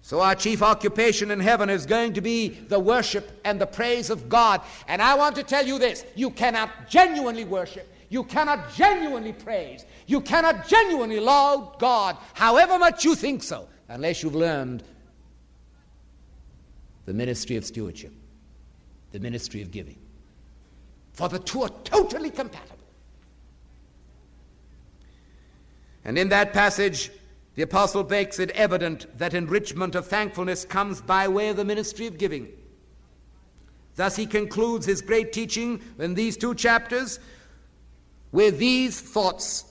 So, 0.00 0.20
our 0.20 0.34
chief 0.34 0.62
occupation 0.62 1.30
in 1.30 1.40
heaven 1.40 1.70
is 1.70 1.86
going 1.86 2.12
to 2.12 2.20
be 2.20 2.48
the 2.48 2.78
worship 2.78 3.40
and 3.44 3.60
the 3.60 3.66
praise 3.66 4.10
of 4.10 4.28
God. 4.28 4.60
And 4.86 5.00
I 5.00 5.14
want 5.14 5.34
to 5.36 5.42
tell 5.42 5.66
you 5.66 5.78
this 5.78 6.04
you 6.14 6.30
cannot 6.30 6.88
genuinely 6.88 7.44
worship, 7.44 7.90
you 8.10 8.22
cannot 8.24 8.72
genuinely 8.74 9.32
praise, 9.32 9.86
you 10.06 10.20
cannot 10.20 10.68
genuinely 10.68 11.20
laud 11.20 11.78
God, 11.78 12.16
however 12.34 12.78
much 12.78 13.04
you 13.04 13.14
think 13.14 13.42
so, 13.42 13.66
unless 13.88 14.22
you've 14.22 14.34
learned 14.34 14.82
the 17.06 17.14
ministry 17.14 17.56
of 17.56 17.64
stewardship, 17.64 18.12
the 19.12 19.20
ministry 19.20 19.62
of 19.62 19.70
giving. 19.70 20.03
For 21.14 21.28
the 21.28 21.38
two 21.38 21.62
are 21.62 21.70
totally 21.84 22.30
compatible. 22.30 22.76
And 26.04 26.18
in 26.18 26.28
that 26.28 26.52
passage, 26.52 27.10
the 27.54 27.62
apostle 27.62 28.04
makes 28.04 28.38
it 28.40 28.50
evident 28.50 29.06
that 29.16 29.32
enrichment 29.32 29.94
of 29.94 30.06
thankfulness 30.08 30.64
comes 30.64 31.00
by 31.00 31.28
way 31.28 31.48
of 31.48 31.56
the 31.56 31.64
ministry 31.64 32.08
of 32.08 32.18
giving. 32.18 32.48
Thus, 33.94 34.16
he 34.16 34.26
concludes 34.26 34.86
his 34.86 35.00
great 35.00 35.32
teaching 35.32 35.80
in 36.00 36.14
these 36.14 36.36
two 36.36 36.54
chapters 36.54 37.20
with 38.32 38.58
these 38.58 39.00
thoughts 39.00 39.64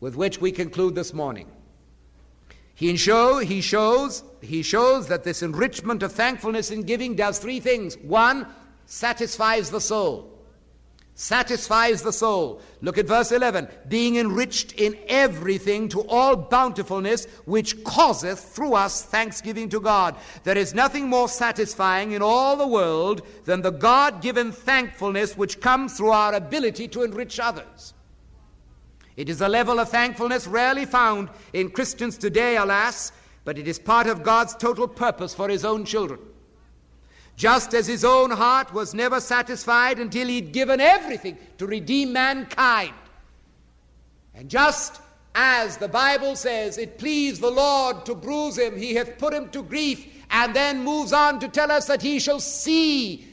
with 0.00 0.16
which 0.16 0.40
we 0.40 0.50
conclude 0.50 0.96
this 0.96 1.14
morning. 1.14 1.48
He, 2.74 2.96
show, 2.96 3.38
he, 3.38 3.60
shows, 3.60 4.24
he 4.42 4.62
shows 4.62 5.06
that 5.06 5.22
this 5.22 5.44
enrichment 5.44 6.02
of 6.02 6.10
thankfulness 6.10 6.72
in 6.72 6.82
giving 6.82 7.14
does 7.14 7.38
three 7.38 7.60
things. 7.60 7.96
One, 7.98 8.48
satisfies 8.86 9.70
the 9.70 9.80
soul 9.80 10.33
satisfies 11.14 12.02
the 12.02 12.12
soul. 12.12 12.60
Look 12.80 12.98
at 12.98 13.06
verse 13.06 13.30
11. 13.30 13.68
Being 13.88 14.16
enriched 14.16 14.72
in 14.72 14.98
everything 15.08 15.88
to 15.90 16.02
all 16.08 16.36
bountifulness, 16.36 17.26
which 17.44 17.82
causeth 17.84 18.40
through 18.40 18.74
us 18.74 19.04
thanksgiving 19.04 19.68
to 19.70 19.80
God. 19.80 20.16
There 20.42 20.58
is 20.58 20.74
nothing 20.74 21.08
more 21.08 21.28
satisfying 21.28 22.12
in 22.12 22.22
all 22.22 22.56
the 22.56 22.66
world 22.66 23.22
than 23.44 23.62
the 23.62 23.70
God 23.70 24.22
given 24.22 24.50
thankfulness 24.50 25.36
which 25.36 25.60
comes 25.60 25.96
through 25.96 26.10
our 26.10 26.34
ability 26.34 26.88
to 26.88 27.04
enrich 27.04 27.38
others. 27.38 27.94
It 29.16 29.28
is 29.28 29.40
a 29.40 29.48
level 29.48 29.78
of 29.78 29.88
thankfulness 29.90 30.48
rarely 30.48 30.84
found 30.84 31.28
in 31.52 31.70
Christians 31.70 32.18
today, 32.18 32.56
alas, 32.56 33.12
but 33.44 33.58
it 33.58 33.68
is 33.68 33.78
part 33.78 34.08
of 34.08 34.24
God's 34.24 34.56
total 34.56 34.88
purpose 34.88 35.32
for 35.32 35.48
His 35.48 35.64
own 35.64 35.84
children 35.84 36.18
just 37.36 37.74
as 37.74 37.86
his 37.86 38.04
own 38.04 38.30
heart 38.30 38.72
was 38.72 38.94
never 38.94 39.20
satisfied 39.20 39.98
until 39.98 40.28
he'd 40.28 40.52
given 40.52 40.80
everything 40.80 41.36
to 41.58 41.66
redeem 41.66 42.12
mankind. 42.12 42.94
And 44.34 44.48
just 44.48 45.00
as 45.34 45.76
the 45.76 45.88
Bible 45.88 46.36
says, 46.36 46.78
it 46.78 46.98
pleased 46.98 47.40
the 47.40 47.50
Lord 47.50 48.06
to 48.06 48.14
bruise 48.14 48.56
him, 48.56 48.76
he 48.76 48.94
hath 48.94 49.18
put 49.18 49.34
him 49.34 49.48
to 49.50 49.62
grief, 49.62 50.06
and 50.30 50.54
then 50.54 50.84
moves 50.84 51.12
on 51.12 51.40
to 51.40 51.48
tell 51.48 51.70
us 51.70 51.86
that 51.86 52.02
he 52.02 52.18
shall 52.18 52.40
see 52.40 53.26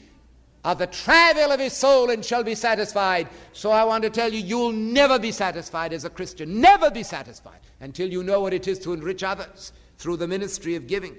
of 0.64 0.78
the 0.78 0.86
travail 0.86 1.50
of 1.50 1.58
his 1.58 1.72
soul 1.72 2.10
and 2.10 2.24
shall 2.24 2.44
be 2.44 2.54
satisfied. 2.54 3.28
So 3.52 3.70
I 3.70 3.84
want 3.84 4.04
to 4.04 4.10
tell 4.10 4.32
you, 4.32 4.40
you'll 4.40 4.72
never 4.72 5.18
be 5.18 5.32
satisfied 5.32 5.92
as 5.92 6.04
a 6.04 6.10
Christian, 6.10 6.60
never 6.60 6.90
be 6.90 7.02
satisfied 7.02 7.60
until 7.80 8.08
you 8.08 8.22
know 8.22 8.40
what 8.40 8.52
it 8.52 8.68
is 8.68 8.78
to 8.80 8.92
enrich 8.92 9.24
others 9.24 9.72
through 9.98 10.18
the 10.18 10.28
ministry 10.28 10.76
of 10.76 10.86
giving. 10.86 11.16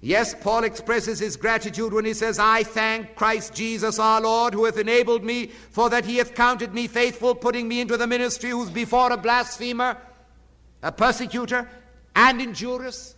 Yes, 0.00 0.34
Paul 0.34 0.64
expresses 0.64 1.18
his 1.18 1.36
gratitude 1.36 1.92
when 1.92 2.04
he 2.04 2.14
says, 2.14 2.38
I 2.38 2.62
thank 2.62 3.16
Christ 3.16 3.54
Jesus 3.54 3.98
our 3.98 4.20
Lord, 4.20 4.54
who 4.54 4.64
hath 4.66 4.78
enabled 4.78 5.24
me, 5.24 5.46
for 5.46 5.90
that 5.90 6.04
he 6.04 6.18
hath 6.18 6.34
counted 6.34 6.74
me 6.74 6.86
faithful, 6.86 7.34
putting 7.34 7.66
me 7.66 7.80
into 7.80 7.96
the 7.96 8.06
ministry, 8.06 8.50
who's 8.50 8.70
before 8.70 9.12
a 9.12 9.16
blasphemer, 9.16 9.96
a 10.82 10.92
persecutor, 10.92 11.68
and 12.14 12.40
injurious. 12.40 13.14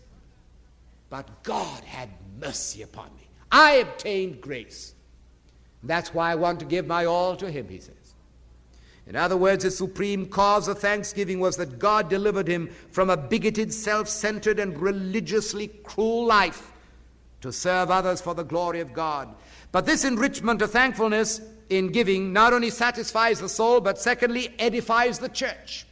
But 1.11 1.43
God 1.43 1.83
had 1.85 2.09
mercy 2.41 2.83
upon 2.83 3.07
me. 3.17 3.29
I 3.51 3.73
obtained 3.75 4.41
grace. 4.41 4.95
That's 5.83 6.15
why 6.15 6.33
I 6.33 6.37
want 6.37 6.61
to 6.61 6.67
give 6.67 6.87
my 6.87 7.05
all 7.07 7.37
to 7.37 7.51
him, 7.51 7.69
he 7.69 7.81
says. 7.81 7.95
In 9.09 9.17
other 9.17 9.39
words, 9.39 9.65
the 9.65 9.71
supreme 9.71 10.27
cause 10.27 10.69
of 10.69 10.79
thanksgiving 10.79 11.41
was 11.41 11.57
that 11.57 11.79
God 11.79 12.11
delivered 12.11 12.47
him 12.47 12.69
from 12.91 13.09
a 13.09 13.17
bigoted, 13.17 13.73
self 13.73 14.07
centered, 14.07 14.59
and 14.59 14.79
religiously 14.79 15.69
cruel 15.83 16.27
life 16.27 16.73
to 17.41 17.51
serve 17.51 17.91
others 17.91 18.21
for 18.21 18.35
the 18.35 18.45
glory 18.45 18.81
of 18.81 18.93
God. 18.93 19.35
But 19.73 19.87
this 19.87 20.05
enrichment 20.05 20.61
of 20.61 20.73
thankfulness 20.73 21.41
in 21.71 21.91
giving 21.91 22.35
not 22.35 22.53
only 22.53 22.69
satisfies 22.69 23.41
the 23.41 23.49
soul, 23.49 23.81
but 23.81 23.99
secondly, 23.99 24.55
edifies 24.59 25.19
the 25.19 25.29
church. 25.31 25.87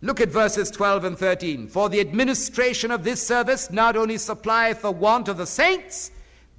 Look 0.00 0.20
at 0.20 0.30
verses 0.30 0.72
12 0.72 1.04
and 1.04 1.18
13. 1.18 1.68
For 1.68 1.88
the 1.88 2.00
administration 2.00 2.90
of 2.90 3.04
this 3.04 3.24
service 3.24 3.70
not 3.70 3.96
only 3.96 4.18
supplieth 4.18 4.82
the 4.82 4.90
want 4.90 5.28
of 5.28 5.36
the 5.36 5.46
saints, 5.46 6.10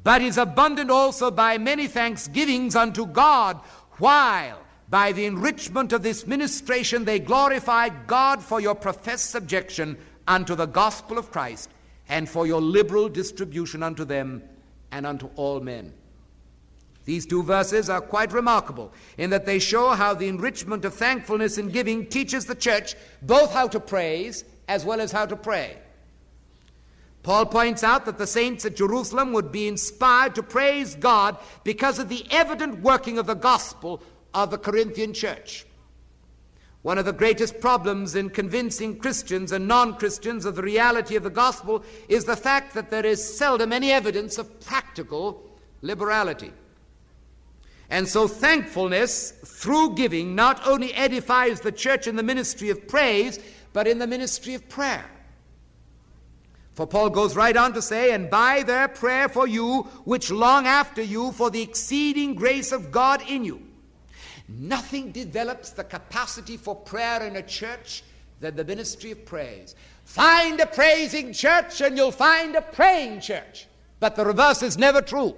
but 0.05 0.21
is 0.21 0.37
abundant 0.37 0.89
also 0.89 1.31
by 1.31 1.57
many 1.57 1.87
thanksgivings 1.87 2.75
unto 2.75 3.05
God 3.05 3.59
while 3.97 4.59
by 4.89 5.11
the 5.11 5.25
enrichment 5.25 5.93
of 5.93 6.03
this 6.03 6.27
ministration 6.27 7.05
they 7.05 7.19
glorify 7.19 7.89
God 7.89 8.41
for 8.41 8.59
your 8.59 8.75
professed 8.75 9.31
subjection 9.31 9.97
unto 10.27 10.55
the 10.55 10.65
gospel 10.65 11.17
of 11.17 11.31
Christ 11.31 11.69
and 12.09 12.29
for 12.29 12.45
your 12.45 12.61
liberal 12.61 13.09
distribution 13.09 13.83
unto 13.83 14.05
them 14.05 14.43
and 14.91 15.05
unto 15.05 15.29
all 15.35 15.59
men. 15.59 15.93
These 17.05 17.25
two 17.25 17.43
verses 17.43 17.89
are 17.89 18.01
quite 18.01 18.31
remarkable 18.31 18.93
in 19.17 19.29
that 19.31 19.45
they 19.45 19.59
show 19.59 19.89
how 19.89 20.13
the 20.13 20.27
enrichment 20.27 20.85
of 20.85 20.93
thankfulness 20.93 21.57
and 21.57 21.73
giving 21.73 22.05
teaches 22.05 22.45
the 22.45 22.55
church 22.55 22.95
both 23.21 23.51
how 23.51 23.67
to 23.67 23.79
praise 23.79 24.45
as 24.67 24.85
well 24.85 25.01
as 25.01 25.11
how 25.11 25.25
to 25.25 25.35
pray. 25.35 25.77
Paul 27.23 27.45
points 27.45 27.83
out 27.83 28.05
that 28.05 28.17
the 28.17 28.27
saints 28.27 28.65
at 28.65 28.75
Jerusalem 28.75 29.31
would 29.31 29.51
be 29.51 29.67
inspired 29.67 30.35
to 30.35 30.43
praise 30.43 30.95
God 30.95 31.37
because 31.63 31.97
of 31.97 32.09
the 32.09 32.25
evident 32.29 32.81
working 32.81 33.17
of 33.17 33.25
the 33.25 33.33
gospel 33.33 34.01
of 34.33 34.51
the 34.51 34.57
Corinthian 34.57 35.13
church. 35.13 35.65
One 36.81 36.97
of 36.97 37.05
the 37.05 37.13
greatest 37.13 37.61
problems 37.61 38.15
in 38.15 38.29
convincing 38.29 38.97
Christians 38.97 39.53
and 39.53 39.69
non 39.69 39.95
Christians 39.95 40.43
of 40.43 40.57
the 40.57 40.61
reality 40.61 41.15
of 41.15 41.23
the 41.23 41.29
gospel 41.29 41.81
is 42.09 42.25
the 42.25 42.35
fact 42.35 42.73
that 42.73 42.89
there 42.89 43.05
is 43.05 43.37
seldom 43.37 43.71
any 43.71 43.91
evidence 43.91 44.37
of 44.37 44.59
practical 44.59 45.41
liberality. 45.81 46.51
And 47.89 48.05
so, 48.05 48.27
thankfulness 48.27 49.31
through 49.45 49.95
giving 49.95 50.35
not 50.35 50.67
only 50.67 50.93
edifies 50.93 51.61
the 51.61 51.71
church 51.71 52.05
in 52.05 52.17
the 52.17 52.23
ministry 52.23 52.69
of 52.69 52.85
praise, 52.85 53.39
but 53.71 53.87
in 53.87 53.99
the 53.99 54.07
ministry 54.07 54.53
of 54.53 54.67
prayer. 54.67 55.05
For 56.73 56.87
Paul 56.87 57.11
goes 57.11 57.35
right 57.35 57.55
on 57.55 57.73
to 57.73 57.81
say, 57.81 58.13
And 58.13 58.29
by 58.29 58.63
their 58.63 58.87
prayer 58.87 59.29
for 59.29 59.47
you, 59.47 59.83
which 60.05 60.31
long 60.31 60.65
after 60.65 61.01
you 61.01 61.31
for 61.31 61.49
the 61.49 61.61
exceeding 61.61 62.33
grace 62.33 62.71
of 62.71 62.91
God 62.91 63.21
in 63.29 63.45
you. 63.45 63.61
Nothing 64.47 65.11
develops 65.11 65.69
the 65.69 65.83
capacity 65.83 66.57
for 66.57 66.75
prayer 66.75 67.23
in 67.23 67.35
a 67.35 67.43
church 67.43 68.03
than 68.39 68.55
the 68.55 68.65
ministry 68.65 69.11
of 69.11 69.25
praise. 69.25 69.75
Find 70.03 70.59
a 70.59 70.65
praising 70.65 71.31
church 71.31 71.79
and 71.81 71.95
you'll 71.95 72.11
find 72.11 72.55
a 72.55 72.61
praying 72.61 73.21
church. 73.21 73.67
But 73.99 74.15
the 74.15 74.25
reverse 74.25 74.63
is 74.63 74.77
never 74.77 75.01
true. 75.01 75.35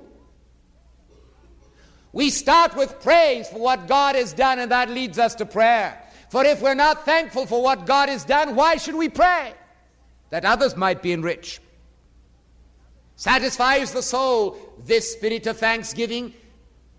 We 2.13 2.29
start 2.29 2.75
with 2.77 3.01
praise 3.01 3.49
for 3.49 3.59
what 3.59 3.88
God 3.88 4.15
has 4.15 4.31
done, 4.31 4.59
and 4.59 4.71
that 4.71 4.89
leads 4.89 5.19
us 5.19 5.36
to 5.36 5.45
prayer. 5.45 6.01
For 6.29 6.45
if 6.45 6.61
we're 6.61 6.73
not 6.73 7.03
thankful 7.03 7.45
for 7.45 7.61
what 7.61 7.86
God 7.86 8.07
has 8.07 8.23
done, 8.23 8.55
why 8.55 8.77
should 8.77 8.95
we 8.95 9.09
pray? 9.09 9.53
That 10.30 10.45
others 10.45 10.76
might 10.76 11.01
be 11.01 11.13
enriched. 11.13 11.59
Satisfies 13.15 13.93
the 13.93 14.01
soul, 14.01 14.57
this 14.86 15.13
spirit 15.13 15.47
of 15.47 15.57
thanksgiving. 15.57 16.34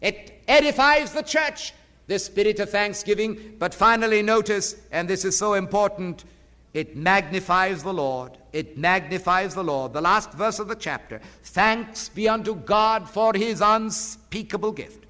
It 0.01 0.43
edifies 0.49 1.12
the 1.12 1.22
church, 1.22 1.74
this 2.07 2.24
spirit 2.24 2.59
of 2.61 2.70
thanksgiving. 2.70 3.57
But 3.59 3.74
finally, 3.74 4.22
notice, 4.22 4.77
and 4.93 5.09
this 5.09 5.24
is 5.24 5.37
so 5.37 5.55
important, 5.55 6.24
it 6.72 6.97
magnifies 6.97 7.83
the 7.83 7.93
Lord. 7.93 8.37
It 8.53 8.79
magnifies 8.79 9.55
the 9.55 9.64
Lord. 9.64 9.93
The 9.93 10.01
last 10.01 10.33
verse 10.33 10.59
of 10.59 10.68
the 10.68 10.74
chapter 10.74 11.20
Thanks 11.43 12.09
be 12.09 12.29
unto 12.29 12.55
God 12.55 13.09
for 13.09 13.33
his 13.35 13.61
unspeakable 13.61 14.72
gift. 14.72 15.05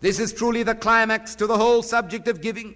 This 0.00 0.18
is 0.18 0.32
truly 0.32 0.62
the 0.62 0.74
climax 0.74 1.34
to 1.36 1.46
the 1.46 1.58
whole 1.58 1.82
subject 1.82 2.28
of 2.28 2.40
giving. 2.40 2.74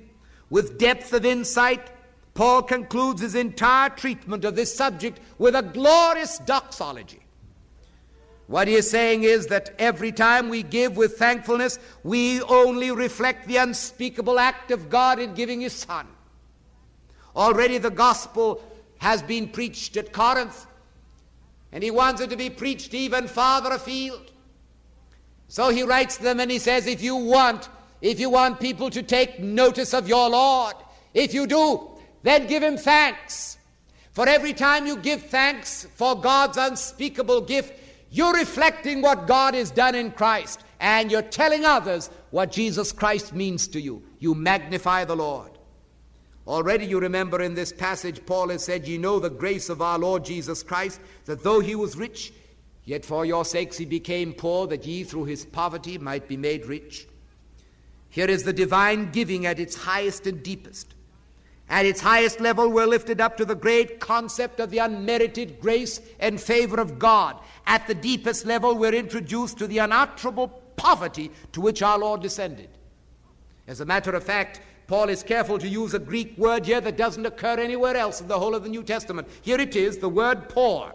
With 0.50 0.78
depth 0.78 1.12
of 1.12 1.24
insight, 1.24 1.90
Paul 2.34 2.62
concludes 2.64 3.22
his 3.22 3.36
entire 3.36 3.90
treatment 3.90 4.44
of 4.44 4.56
this 4.56 4.74
subject 4.74 5.20
with 5.38 5.54
a 5.54 5.62
glorious 5.62 6.38
doxology. 6.38 7.20
What 8.48 8.68
he 8.68 8.74
is 8.74 8.90
saying 8.90 9.22
is 9.22 9.46
that 9.46 9.74
every 9.78 10.12
time 10.12 10.48
we 10.48 10.62
give 10.62 10.96
with 10.96 11.16
thankfulness, 11.16 11.78
we 12.02 12.42
only 12.42 12.90
reflect 12.90 13.46
the 13.46 13.56
unspeakable 13.56 14.38
act 14.38 14.70
of 14.70 14.90
God 14.90 15.18
in 15.18 15.34
giving 15.34 15.60
his 15.60 15.72
Son. 15.72 16.06
Already 17.34 17.78
the 17.78 17.90
gospel 17.90 18.62
has 18.98 19.22
been 19.22 19.48
preached 19.48 19.96
at 19.96 20.12
Corinth, 20.12 20.66
and 21.72 21.82
he 21.82 21.90
wants 21.90 22.20
it 22.20 22.30
to 22.30 22.36
be 22.36 22.50
preached 22.50 22.92
even 22.94 23.28
farther 23.28 23.70
afield. 23.70 24.32
So 25.48 25.70
he 25.70 25.82
writes 25.82 26.16
them 26.16 26.40
and 26.40 26.50
he 26.50 26.58
says, 26.58 26.86
if 26.86 27.02
you 27.02 27.16
want, 27.16 27.68
if 28.02 28.18
you 28.20 28.28
want 28.28 28.60
people 28.60 28.90
to 28.90 29.02
take 29.02 29.40
notice 29.40 29.94
of 29.94 30.08
your 30.08 30.28
Lord, 30.30 30.74
if 31.14 31.32
you 31.32 31.46
do, 31.46 31.90
then 32.24 32.46
give 32.46 32.62
him 32.62 32.76
thanks. 32.76 33.58
For 34.12 34.28
every 34.28 34.54
time 34.54 34.86
you 34.86 34.96
give 34.96 35.22
thanks 35.22 35.86
for 35.94 36.18
God's 36.20 36.56
unspeakable 36.56 37.42
gift, 37.42 37.78
you're 38.10 38.32
reflecting 38.32 39.02
what 39.02 39.26
God 39.26 39.54
has 39.54 39.70
done 39.70 39.94
in 39.94 40.10
Christ, 40.10 40.60
and 40.80 41.10
you're 41.10 41.22
telling 41.22 41.64
others 41.64 42.10
what 42.30 42.50
Jesus 42.50 42.92
Christ 42.92 43.34
means 43.34 43.68
to 43.68 43.80
you. 43.80 44.02
You 44.20 44.34
magnify 44.34 45.04
the 45.04 45.16
Lord. 45.16 45.50
Already 46.46 46.86
you 46.86 46.98
remember 46.98 47.42
in 47.42 47.54
this 47.54 47.72
passage, 47.72 48.24
Paul 48.24 48.48
has 48.48 48.64
said, 48.64 48.86
Ye 48.86 48.98
know 48.98 49.18
the 49.18 49.30
grace 49.30 49.68
of 49.68 49.82
our 49.82 49.98
Lord 49.98 50.24
Jesus 50.24 50.62
Christ, 50.62 51.00
that 51.26 51.42
though 51.42 51.60
he 51.60 51.74
was 51.74 51.96
rich, 51.96 52.32
yet 52.84 53.04
for 53.04 53.26
your 53.26 53.44
sakes 53.44 53.76
he 53.76 53.84
became 53.84 54.32
poor, 54.32 54.66
that 54.68 54.86
ye 54.86 55.04
through 55.04 55.24
his 55.24 55.44
poverty 55.44 55.98
might 55.98 56.26
be 56.26 56.36
made 56.36 56.66
rich. 56.66 57.06
Here 58.08 58.30
is 58.30 58.44
the 58.44 58.52
divine 58.52 59.10
giving 59.10 59.44
at 59.44 59.58
its 59.58 59.74
highest 59.74 60.26
and 60.26 60.42
deepest. 60.42 60.94
At 61.68 61.86
its 61.86 62.00
highest 62.00 62.40
level, 62.40 62.68
we're 62.68 62.86
lifted 62.86 63.20
up 63.20 63.36
to 63.38 63.44
the 63.44 63.54
great 63.54 63.98
concept 63.98 64.60
of 64.60 64.70
the 64.70 64.78
unmerited 64.78 65.60
grace 65.60 66.00
and 66.20 66.40
favor 66.40 66.80
of 66.80 66.98
God. 66.98 67.38
At 67.66 67.86
the 67.86 67.94
deepest 67.94 68.44
level, 68.44 68.76
we're 68.76 68.94
introduced 68.94 69.58
to 69.58 69.66
the 69.66 69.78
unutterable 69.78 70.48
poverty 70.76 71.30
to 71.52 71.60
which 71.60 71.82
our 71.82 71.98
Lord 71.98 72.20
descended. 72.20 72.68
As 73.66 73.80
a 73.80 73.86
matter 73.86 74.12
of 74.12 74.22
fact, 74.22 74.60
Paul 74.86 75.08
is 75.08 75.22
careful 75.22 75.58
to 75.58 75.68
use 75.68 75.94
a 75.94 75.98
Greek 75.98 76.36
word 76.36 76.66
here 76.66 76.80
that 76.82 76.98
doesn't 76.98 77.24
occur 77.24 77.58
anywhere 77.58 77.96
else 77.96 78.20
in 78.20 78.28
the 78.28 78.38
whole 78.38 78.54
of 78.54 78.62
the 78.62 78.68
New 78.68 78.82
Testament. 78.82 79.26
Here 79.40 79.58
it 79.58 79.74
is, 79.74 79.96
the 79.96 80.08
word 80.08 80.50
poor. 80.50 80.94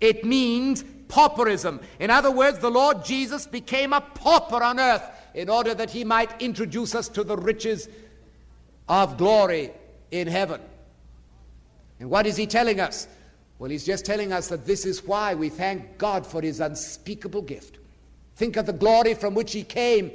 It 0.00 0.24
means 0.24 0.82
pauperism. 1.08 1.80
In 1.98 2.10
other 2.10 2.30
words, 2.30 2.58
the 2.58 2.70
Lord 2.70 3.04
Jesus 3.04 3.46
became 3.46 3.92
a 3.92 4.00
pauper 4.00 4.62
on 4.62 4.80
earth 4.80 5.02
in 5.34 5.50
order 5.50 5.74
that 5.74 5.90
he 5.90 6.04
might 6.04 6.40
introduce 6.40 6.94
us 6.94 7.08
to 7.10 7.24
the 7.24 7.36
riches 7.36 7.88
of 8.88 9.16
glory 9.16 9.70
in 10.10 10.26
heaven. 10.26 10.60
And 12.00 12.10
what 12.10 12.26
is 12.26 12.36
he 12.36 12.46
telling 12.46 12.80
us? 12.80 13.08
Well, 13.58 13.70
he's 13.70 13.84
just 13.84 14.04
telling 14.04 14.32
us 14.32 14.48
that 14.48 14.66
this 14.66 14.84
is 14.84 15.04
why 15.04 15.34
we 15.34 15.48
thank 15.48 15.96
God 15.96 16.26
for 16.26 16.42
his 16.42 16.60
unspeakable 16.60 17.42
gift. 17.42 17.78
Think 18.36 18.56
of 18.56 18.66
the 18.66 18.72
glory 18.72 19.14
from 19.14 19.34
which 19.34 19.52
he 19.52 19.62
came, 19.62 20.10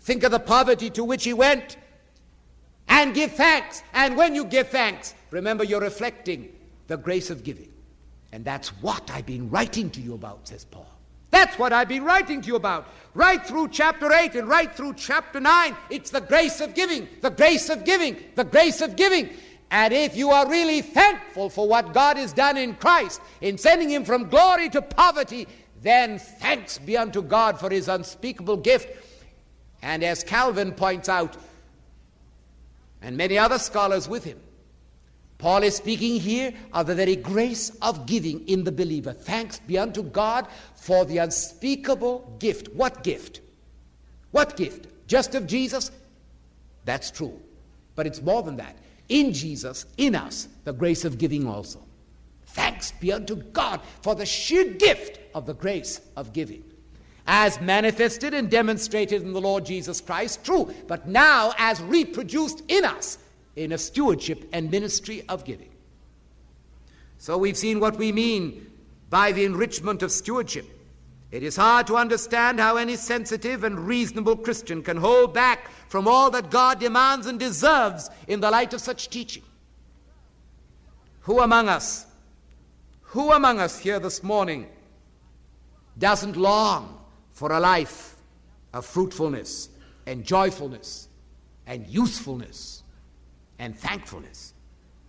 think 0.00 0.22
of 0.22 0.30
the 0.30 0.38
poverty 0.38 0.90
to 0.90 1.02
which 1.02 1.24
he 1.24 1.32
went, 1.32 1.78
and 2.88 3.14
give 3.14 3.32
thanks. 3.32 3.82
And 3.94 4.16
when 4.16 4.34
you 4.34 4.44
give 4.44 4.68
thanks, 4.68 5.14
remember 5.30 5.64
you're 5.64 5.80
reflecting 5.80 6.54
the 6.86 6.98
grace 6.98 7.30
of 7.30 7.42
giving. 7.42 7.72
And 8.32 8.44
that's 8.44 8.68
what 8.82 9.10
I've 9.10 9.26
been 9.26 9.48
writing 9.48 9.90
to 9.90 10.00
you 10.00 10.14
about, 10.14 10.46
says 10.48 10.64
Paul. 10.64 10.93
That's 11.34 11.58
what 11.58 11.72
I've 11.72 11.88
been 11.88 12.04
writing 12.04 12.42
to 12.42 12.46
you 12.46 12.54
about. 12.54 12.86
Right 13.12 13.44
through 13.44 13.70
chapter 13.70 14.12
8 14.12 14.36
and 14.36 14.46
right 14.46 14.72
through 14.72 14.94
chapter 14.94 15.40
9, 15.40 15.76
it's 15.90 16.10
the 16.10 16.20
grace 16.20 16.60
of 16.60 16.76
giving, 16.76 17.08
the 17.22 17.30
grace 17.30 17.70
of 17.70 17.84
giving, 17.84 18.22
the 18.36 18.44
grace 18.44 18.80
of 18.80 18.94
giving. 18.94 19.30
And 19.72 19.92
if 19.92 20.16
you 20.16 20.30
are 20.30 20.48
really 20.48 20.80
thankful 20.80 21.50
for 21.50 21.68
what 21.68 21.92
God 21.92 22.18
has 22.18 22.32
done 22.32 22.56
in 22.56 22.76
Christ, 22.76 23.20
in 23.40 23.58
sending 23.58 23.90
him 23.90 24.04
from 24.04 24.28
glory 24.28 24.68
to 24.68 24.80
poverty, 24.80 25.48
then 25.82 26.20
thanks 26.20 26.78
be 26.78 26.96
unto 26.96 27.20
God 27.20 27.58
for 27.58 27.68
his 27.68 27.88
unspeakable 27.88 28.58
gift. 28.58 28.86
And 29.82 30.04
as 30.04 30.22
Calvin 30.22 30.70
points 30.70 31.08
out, 31.08 31.36
and 33.02 33.16
many 33.16 33.38
other 33.38 33.58
scholars 33.58 34.08
with 34.08 34.22
him, 34.22 34.38
Paul 35.44 35.62
is 35.62 35.76
speaking 35.76 36.18
here 36.18 36.54
of 36.72 36.86
the 36.86 36.94
very 36.94 37.16
grace 37.16 37.68
of 37.82 38.06
giving 38.06 38.48
in 38.48 38.64
the 38.64 38.72
believer. 38.72 39.12
Thanks 39.12 39.58
be 39.58 39.76
unto 39.76 40.02
God 40.02 40.46
for 40.74 41.04
the 41.04 41.18
unspeakable 41.18 42.34
gift. 42.38 42.68
What 42.68 43.02
gift? 43.02 43.42
What 44.30 44.56
gift? 44.56 44.86
Just 45.06 45.34
of 45.34 45.46
Jesus? 45.46 45.90
That's 46.86 47.10
true. 47.10 47.38
But 47.94 48.06
it's 48.06 48.22
more 48.22 48.42
than 48.42 48.56
that. 48.56 48.78
In 49.10 49.34
Jesus, 49.34 49.84
in 49.98 50.14
us, 50.14 50.48
the 50.64 50.72
grace 50.72 51.04
of 51.04 51.18
giving 51.18 51.46
also. 51.46 51.82
Thanks 52.46 52.92
be 52.92 53.12
unto 53.12 53.36
God 53.36 53.82
for 54.00 54.14
the 54.14 54.24
sheer 54.24 54.64
gift 54.64 55.18
of 55.34 55.44
the 55.44 55.52
grace 55.52 56.00
of 56.16 56.32
giving. 56.32 56.64
As 57.26 57.60
manifested 57.60 58.32
and 58.32 58.48
demonstrated 58.50 59.20
in 59.20 59.34
the 59.34 59.42
Lord 59.42 59.66
Jesus 59.66 60.00
Christ, 60.00 60.42
true, 60.42 60.74
but 60.86 61.06
now 61.06 61.52
as 61.58 61.82
reproduced 61.82 62.62
in 62.68 62.86
us 62.86 63.18
in 63.56 63.72
a 63.72 63.78
stewardship 63.78 64.48
and 64.52 64.70
ministry 64.70 65.24
of 65.28 65.44
giving. 65.44 65.70
So 67.18 67.38
we've 67.38 67.56
seen 67.56 67.80
what 67.80 67.96
we 67.96 68.12
mean 68.12 68.70
by 69.10 69.32
the 69.32 69.44
enrichment 69.44 70.02
of 70.02 70.12
stewardship. 70.12 70.66
It 71.34 71.42
is 71.42 71.56
hard 71.56 71.88
to 71.88 71.96
understand 71.96 72.60
how 72.60 72.76
any 72.76 72.94
sensitive 72.94 73.64
and 73.64 73.88
reasonable 73.88 74.36
Christian 74.36 74.84
can 74.84 74.96
hold 74.96 75.34
back 75.34 75.68
from 75.88 76.06
all 76.06 76.30
that 76.30 76.48
God 76.48 76.78
demands 76.78 77.26
and 77.26 77.40
deserves 77.40 78.08
in 78.28 78.38
the 78.38 78.52
light 78.52 78.72
of 78.72 78.80
such 78.80 79.10
teaching. 79.10 79.42
Who 81.22 81.40
among 81.40 81.68
us, 81.68 82.06
who 83.00 83.32
among 83.32 83.58
us 83.58 83.78
here 83.80 83.98
this 83.98 84.22
morning 84.22 84.68
doesn't 85.98 86.36
long 86.36 87.00
for 87.32 87.50
a 87.50 87.58
life 87.58 88.14
of 88.72 88.86
fruitfulness 88.86 89.70
and 90.06 90.24
joyfulness 90.24 91.08
and 91.66 91.84
usefulness 91.88 92.83
and 93.58 93.76
thankfulness. 93.78 94.54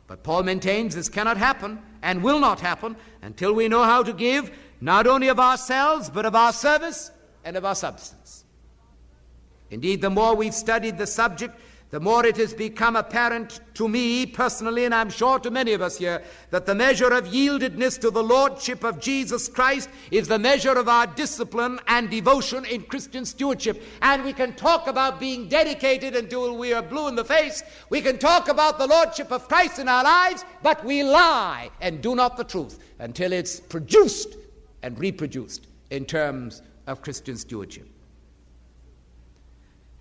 But 0.07 0.23
Paul 0.23 0.43
maintains 0.43 0.95
this 0.95 1.09
cannot 1.09 1.37
happen 1.37 1.79
and 2.01 2.21
will 2.21 2.39
not 2.39 2.59
happen 2.59 2.95
until 3.21 3.53
we 3.53 3.67
know 3.67 3.83
how 3.83 4.03
to 4.03 4.13
give 4.13 4.51
not 4.79 5.07
only 5.07 5.29
of 5.29 5.39
ourselves, 5.39 6.09
but 6.09 6.25
of 6.25 6.35
our 6.35 6.53
service 6.53 7.11
and 7.43 7.57
of 7.57 7.65
our 7.65 7.75
substance. 7.75 8.43
Indeed, 9.71 10.01
the 10.01 10.09
more 10.09 10.35
we've 10.35 10.53
studied 10.53 10.97
the 10.97 11.07
subject, 11.07 11.59
the 11.91 11.99
more 11.99 12.25
it 12.25 12.35
has 12.37 12.53
become 12.53 12.95
apparent 12.95 13.61
to 13.75 13.87
me 13.87 14.25
personally, 14.25 14.85
and 14.85 14.93
I'm 14.93 15.09
sure 15.09 15.39
to 15.39 15.51
many 15.51 15.73
of 15.73 15.81
us 15.81 15.97
here, 15.97 16.23
that 16.49 16.65
the 16.65 16.75
measure 16.75 17.13
of 17.13 17.25
yieldedness 17.25 17.99
to 18.01 18.09
the 18.09 18.23
Lordship 18.23 18.83
of 18.83 18.99
Jesus 18.99 19.47
Christ 19.47 19.89
is 20.11 20.27
the 20.27 20.39
measure 20.39 20.73
of 20.73 20.89
our 20.89 21.07
discipline 21.07 21.79
and 21.87 22.09
devotion 22.09 22.65
in 22.65 22.81
Christian 22.81 23.23
stewardship. 23.23 23.81
And 24.01 24.23
we 24.23 24.33
can 24.33 24.55
talk 24.55 24.87
about 24.87 25.19
being 25.19 25.47
dedicated 25.47 26.15
until 26.15 26.57
we 26.57 26.73
are 26.73 26.81
blue 26.81 27.07
in 27.07 27.15
the 27.15 27.23
face. 27.23 27.63
We 27.89 28.01
can 28.01 28.17
talk 28.17 28.47
about 28.47 28.77
the 28.77 28.87
Lordship 28.87 29.31
of 29.31 29.47
Christ 29.47 29.79
in 29.79 29.87
our 29.87 30.03
lives, 30.03 30.43
but 30.63 30.83
we 30.83 31.03
lie 31.03 31.69
and 31.81 32.01
do 32.01 32.15
not 32.15 32.35
the 32.35 32.43
truth 32.43 32.79
until 32.99 33.31
it's 33.31 33.59
produced 33.59 34.35
and 34.81 34.97
reproduced 34.99 35.67
in 35.91 36.05
terms 36.05 36.61
of 36.87 37.01
Christian 37.01 37.37
stewardship. 37.37 37.87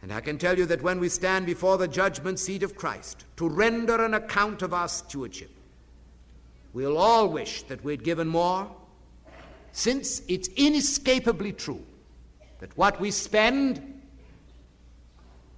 And 0.05 0.13
I 0.13 0.21
can 0.21 0.37
tell 0.37 0.59
you 0.59 0.67
that 0.67 0.83
when 0.83 1.01
we 1.01 1.09
stand 1.09 1.47
before 1.47 1.79
the 1.79 1.89
judgment 1.89 2.39
seat 2.39 2.63
of 2.63 2.77
Christ 2.77 3.25
to 3.37 3.49
render 3.49 4.05
an 4.05 4.13
account 4.13 4.61
of 4.61 4.75
our 4.75 4.87
stewardship, 4.87 5.51
we'll 6.75 6.99
all 6.99 7.27
wish 7.27 7.63
that 7.63 7.83
we'd 7.83 8.05
given 8.05 8.29
more, 8.29 8.71
since 9.73 10.21
it's 10.29 10.49
inescapably 10.57 11.53
true 11.53 11.83
that 12.59 12.77
what 12.77 13.01
we 13.01 13.11
spend, 13.11 14.03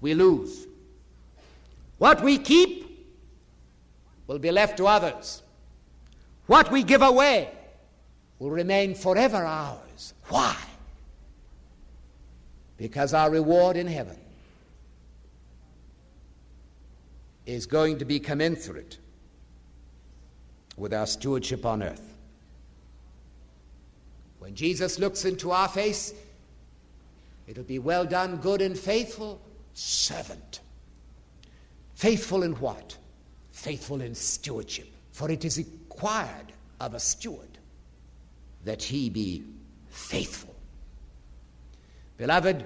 we 0.00 0.14
lose. 0.14 0.68
What 1.98 2.22
we 2.22 2.38
keep 2.38 3.04
will 4.28 4.38
be 4.38 4.52
left 4.52 4.76
to 4.76 4.86
others. 4.86 5.42
What 6.46 6.70
we 6.70 6.84
give 6.84 7.02
away 7.02 7.50
will 8.38 8.50
remain 8.50 8.94
forever 8.94 9.44
ours. 9.44 10.14
Why? 10.28 10.56
Because 12.76 13.12
our 13.12 13.28
reward 13.28 13.76
in 13.76 13.88
heaven 13.88 14.16
is 17.46 17.64
going 17.64 17.98
to 17.98 18.04
be 18.04 18.18
commensurate 18.18 18.98
with 20.76 20.92
our 20.92 21.06
stewardship 21.06 21.64
on 21.64 21.82
earth. 21.82 22.14
When 24.40 24.54
Jesus 24.54 24.98
looks 24.98 25.24
into 25.24 25.50
our 25.52 25.68
face, 25.68 26.12
it'll 27.46 27.64
be 27.64 27.78
well 27.78 28.04
done, 28.04 28.36
good 28.36 28.60
and 28.60 28.76
faithful 28.76 29.40
servant. 29.74 30.60
Faithful 31.94 32.42
in 32.42 32.52
what? 32.54 32.96
Faithful 33.52 34.02
in 34.02 34.14
stewardship. 34.14 34.88
For 35.12 35.30
it 35.30 35.44
is 35.44 35.56
required 35.56 36.52
of 36.80 36.94
a 36.94 37.00
steward 37.00 37.58
that 38.64 38.82
he 38.82 39.08
be 39.08 39.44
faithful. 39.88 40.54
Beloved, 42.18 42.64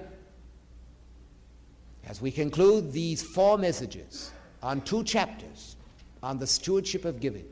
as 2.07 2.21
we 2.21 2.31
conclude 2.31 2.91
these 2.91 3.21
four 3.21 3.57
messages, 3.57 4.31
on 4.61 4.81
two 4.81 5.03
chapters 5.03 5.75
on 6.21 6.37
the 6.37 6.47
stewardship 6.47 7.05
of 7.05 7.19
giving. 7.19 7.45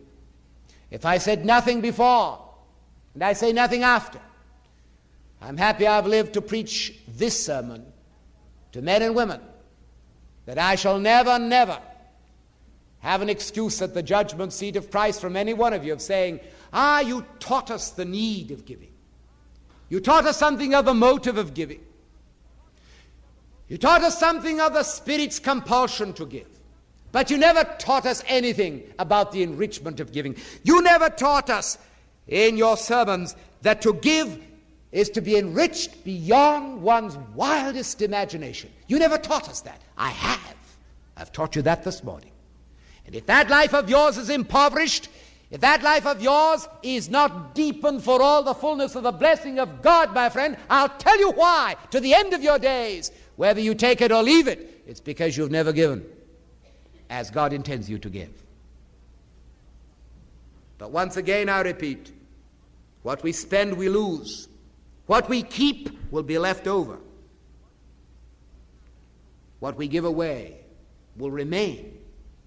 If 0.91 1.05
I 1.05 1.17
said 1.17 1.45
nothing 1.45 1.81
before 1.81 2.43
and 3.13 3.23
I 3.23 3.33
say 3.33 3.51
nothing 3.51 3.83
after, 3.83 4.19
I'm 5.41 5.57
happy 5.57 5.87
I've 5.87 6.07
lived 6.07 6.33
to 6.33 6.41
preach 6.41 6.99
this 7.07 7.45
sermon 7.45 7.85
to 8.71 8.81
men 8.81 9.01
and 9.01 9.15
women 9.15 9.41
that 10.45 10.57
I 10.57 10.75
shall 10.75 10.99
never, 10.99 11.39
never 11.39 11.79
have 12.99 13.21
an 13.21 13.29
excuse 13.29 13.81
at 13.81 13.93
the 13.93 14.03
judgment 14.03 14.51
seat 14.51 14.75
of 14.75 14.91
Christ 14.91 15.21
from 15.21 15.35
any 15.35 15.53
one 15.53 15.73
of 15.73 15.85
you 15.85 15.93
of 15.93 16.01
saying, 16.01 16.39
Ah, 16.73 16.99
you 16.99 17.25
taught 17.39 17.71
us 17.71 17.91
the 17.91 18.05
need 18.05 18.51
of 18.51 18.65
giving. 18.65 18.91
You 19.89 19.99
taught 19.99 20.25
us 20.25 20.37
something 20.37 20.75
of 20.75 20.85
the 20.85 20.93
motive 20.93 21.37
of 21.37 21.53
giving. 21.53 21.79
You 23.67 23.77
taught 23.77 24.03
us 24.03 24.19
something 24.19 24.59
of 24.59 24.73
the 24.73 24.83
Spirit's 24.83 25.39
compulsion 25.39 26.13
to 26.13 26.25
give. 26.25 26.48
But 27.11 27.31
you 27.31 27.37
never 27.37 27.63
taught 27.79 28.05
us 28.05 28.23
anything 28.27 28.83
about 28.99 29.31
the 29.31 29.41
enrichment 29.43 29.99
of 29.99 30.11
giving. 30.11 30.35
You 30.63 30.81
never 30.81 31.09
taught 31.09 31.49
us 31.49 31.77
in 32.27 32.57
your 32.57 32.77
sermons 32.77 33.35
that 33.61 33.81
to 33.81 33.93
give 33.93 34.39
is 34.91 35.09
to 35.11 35.21
be 35.21 35.37
enriched 35.37 36.03
beyond 36.03 36.81
one's 36.81 37.17
wildest 37.35 38.01
imagination. 38.01 38.71
You 38.87 38.99
never 38.99 39.17
taught 39.17 39.49
us 39.49 39.61
that. 39.61 39.81
I 39.97 40.09
have. 40.09 40.55
I've 41.17 41.31
taught 41.31 41.55
you 41.55 41.61
that 41.63 41.83
this 41.83 42.03
morning. 42.03 42.31
And 43.05 43.15
if 43.15 43.25
that 43.25 43.49
life 43.49 43.73
of 43.73 43.89
yours 43.89 44.17
is 44.17 44.29
impoverished, 44.29 45.09
if 45.51 45.61
that 45.61 45.81
life 45.81 46.05
of 46.05 46.21
yours 46.21 46.67
is 46.83 47.09
not 47.09 47.55
deepened 47.55 48.03
for 48.03 48.21
all 48.21 48.43
the 48.43 48.53
fullness 48.53 48.95
of 48.95 49.03
the 49.03 49.11
blessing 49.11 49.59
of 49.59 49.81
God, 49.81 50.13
my 50.13 50.29
friend, 50.29 50.57
I'll 50.69 50.89
tell 50.89 51.19
you 51.19 51.31
why 51.31 51.75
to 51.89 51.99
the 51.99 52.13
end 52.13 52.33
of 52.33 52.43
your 52.43 52.59
days. 52.59 53.11
Whether 53.35 53.61
you 53.61 53.73
take 53.73 54.01
it 54.01 54.11
or 54.11 54.21
leave 54.21 54.47
it, 54.47 54.83
it's 54.85 54.99
because 54.99 55.35
you've 55.35 55.51
never 55.51 55.71
given 55.71 56.05
as 57.09 57.31
God 57.31 57.53
intends 57.53 57.89
you 57.89 57.97
to 57.99 58.09
give. 58.09 58.31
But 60.77 60.91
once 60.91 61.17
again, 61.17 61.49
I 61.49 61.61
repeat 61.61 62.11
what 63.03 63.23
we 63.23 63.31
spend, 63.31 63.75
we 63.75 63.89
lose. 63.89 64.47
What 65.07 65.27
we 65.27 65.43
keep 65.43 65.89
will 66.11 66.23
be 66.23 66.37
left 66.37 66.67
over. 66.67 66.99
What 69.59 69.75
we 69.75 69.87
give 69.87 70.05
away 70.05 70.55
will 71.17 71.31
remain 71.31 71.97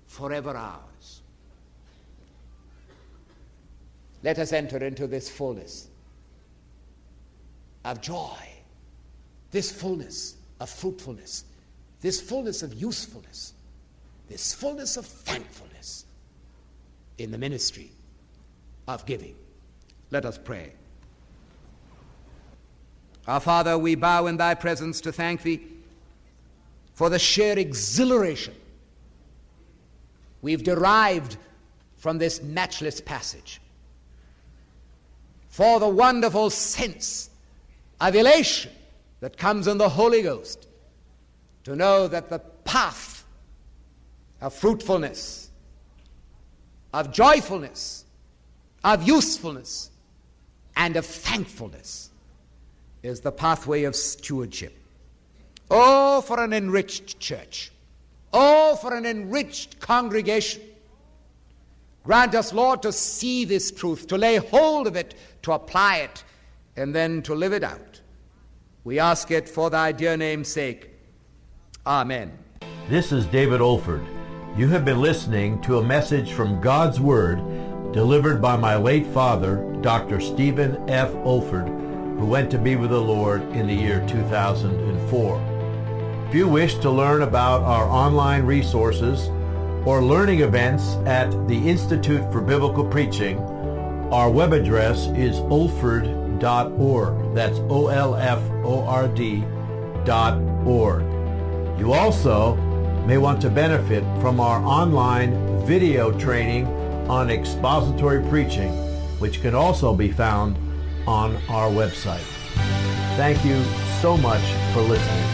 forever 0.06 0.56
ours. 0.56 1.22
Let 4.22 4.38
us 4.38 4.52
enter 4.52 4.78
into 4.78 5.06
this 5.06 5.28
fullness 5.28 5.88
of 7.84 8.00
joy, 8.00 8.38
this 9.50 9.72
fullness 9.72 10.36
of 10.60 10.70
fruitfulness, 10.70 11.44
this 12.00 12.20
fullness 12.20 12.62
of 12.62 12.72
usefulness 12.74 13.54
this 14.32 14.54
fullness 14.54 14.96
of 14.96 15.04
thankfulness 15.04 16.06
in 17.18 17.30
the 17.30 17.36
ministry 17.36 17.90
of 18.88 19.04
giving. 19.04 19.34
Let 20.10 20.24
us 20.24 20.38
pray. 20.38 20.72
Our 23.28 23.40
Father, 23.40 23.76
we 23.76 23.94
bow 23.94 24.26
in 24.28 24.38
thy 24.38 24.54
presence 24.54 25.02
to 25.02 25.12
thank 25.12 25.42
thee 25.42 25.60
for 26.94 27.10
the 27.10 27.18
sheer 27.18 27.58
exhilaration 27.58 28.54
we've 30.40 30.64
derived 30.64 31.36
from 31.96 32.16
this 32.16 32.42
matchless 32.42 33.02
passage, 33.02 33.60
for 35.50 35.78
the 35.78 35.88
wonderful 35.88 36.48
sense 36.48 37.28
of 38.00 38.16
elation 38.16 38.72
that 39.20 39.36
comes 39.36 39.66
in 39.66 39.76
the 39.76 39.90
Holy 39.90 40.22
Ghost 40.22 40.68
to 41.64 41.76
know 41.76 42.08
that 42.08 42.30
the 42.30 42.38
path 42.38 43.11
of 44.42 44.52
fruitfulness, 44.52 45.50
of 46.92 47.12
joyfulness, 47.12 48.04
of 48.82 49.06
usefulness, 49.06 49.90
and 50.76 50.96
of 50.96 51.06
thankfulness 51.06 52.10
is 53.04 53.20
the 53.20 53.30
pathway 53.30 53.84
of 53.84 53.94
stewardship. 53.94 54.76
Oh, 55.70 56.20
for 56.22 56.42
an 56.42 56.52
enriched 56.52 57.20
church. 57.20 57.70
Oh, 58.32 58.76
for 58.76 58.94
an 58.94 59.06
enriched 59.06 59.78
congregation. 59.78 60.62
Grant 62.04 62.34
us, 62.34 62.52
Lord, 62.52 62.82
to 62.82 62.90
see 62.90 63.44
this 63.44 63.70
truth, 63.70 64.08
to 64.08 64.18
lay 64.18 64.36
hold 64.36 64.88
of 64.88 64.96
it, 64.96 65.14
to 65.42 65.52
apply 65.52 65.98
it, 65.98 66.24
and 66.76 66.92
then 66.92 67.22
to 67.22 67.34
live 67.34 67.52
it 67.52 67.62
out. 67.62 68.00
We 68.82 68.98
ask 68.98 69.30
it 69.30 69.48
for 69.48 69.70
thy 69.70 69.92
dear 69.92 70.16
name's 70.16 70.48
sake. 70.48 70.90
Amen. 71.86 72.36
This 72.88 73.12
is 73.12 73.24
David 73.26 73.60
Olford. 73.60 74.04
You 74.54 74.68
have 74.68 74.84
been 74.84 75.00
listening 75.00 75.62
to 75.62 75.78
a 75.78 75.82
message 75.82 76.34
from 76.34 76.60
God's 76.60 77.00
Word 77.00 77.38
delivered 77.90 78.42
by 78.42 78.54
my 78.54 78.76
late 78.76 79.06
father, 79.06 79.64
Dr. 79.80 80.20
Stephen 80.20 80.90
F. 80.90 81.10
Olford, 81.24 81.68
who 82.18 82.26
went 82.26 82.50
to 82.50 82.58
be 82.58 82.76
with 82.76 82.90
the 82.90 83.00
Lord 83.00 83.40
in 83.52 83.66
the 83.66 83.72
year 83.72 84.06
2004. 84.06 86.26
If 86.28 86.34
you 86.34 86.48
wish 86.48 86.74
to 86.80 86.90
learn 86.90 87.22
about 87.22 87.62
our 87.62 87.88
online 87.88 88.42
resources 88.42 89.28
or 89.86 90.02
learning 90.02 90.40
events 90.40 90.96
at 91.06 91.30
the 91.48 91.66
Institute 91.66 92.30
for 92.30 92.42
Biblical 92.42 92.84
Preaching, 92.84 93.38
our 94.12 94.30
web 94.30 94.52
address 94.52 95.06
is 95.16 95.36
olford.org. 95.48 97.34
That's 97.34 97.58
O-L-F-O-R-D 97.70 99.44
dot 100.04 100.38
org. 100.66 101.04
You 101.78 101.94
also 101.94 102.58
may 103.06 103.18
want 103.18 103.40
to 103.42 103.50
benefit 103.50 104.02
from 104.20 104.40
our 104.40 104.64
online 104.64 105.64
video 105.66 106.16
training 106.18 106.66
on 107.08 107.30
expository 107.30 108.22
preaching, 108.28 108.72
which 109.18 109.40
can 109.42 109.54
also 109.54 109.94
be 109.94 110.10
found 110.10 110.56
on 111.06 111.36
our 111.48 111.68
website. 111.68 112.26
Thank 113.16 113.44
you 113.44 113.62
so 114.00 114.16
much 114.16 114.42
for 114.72 114.80
listening. 114.80 115.31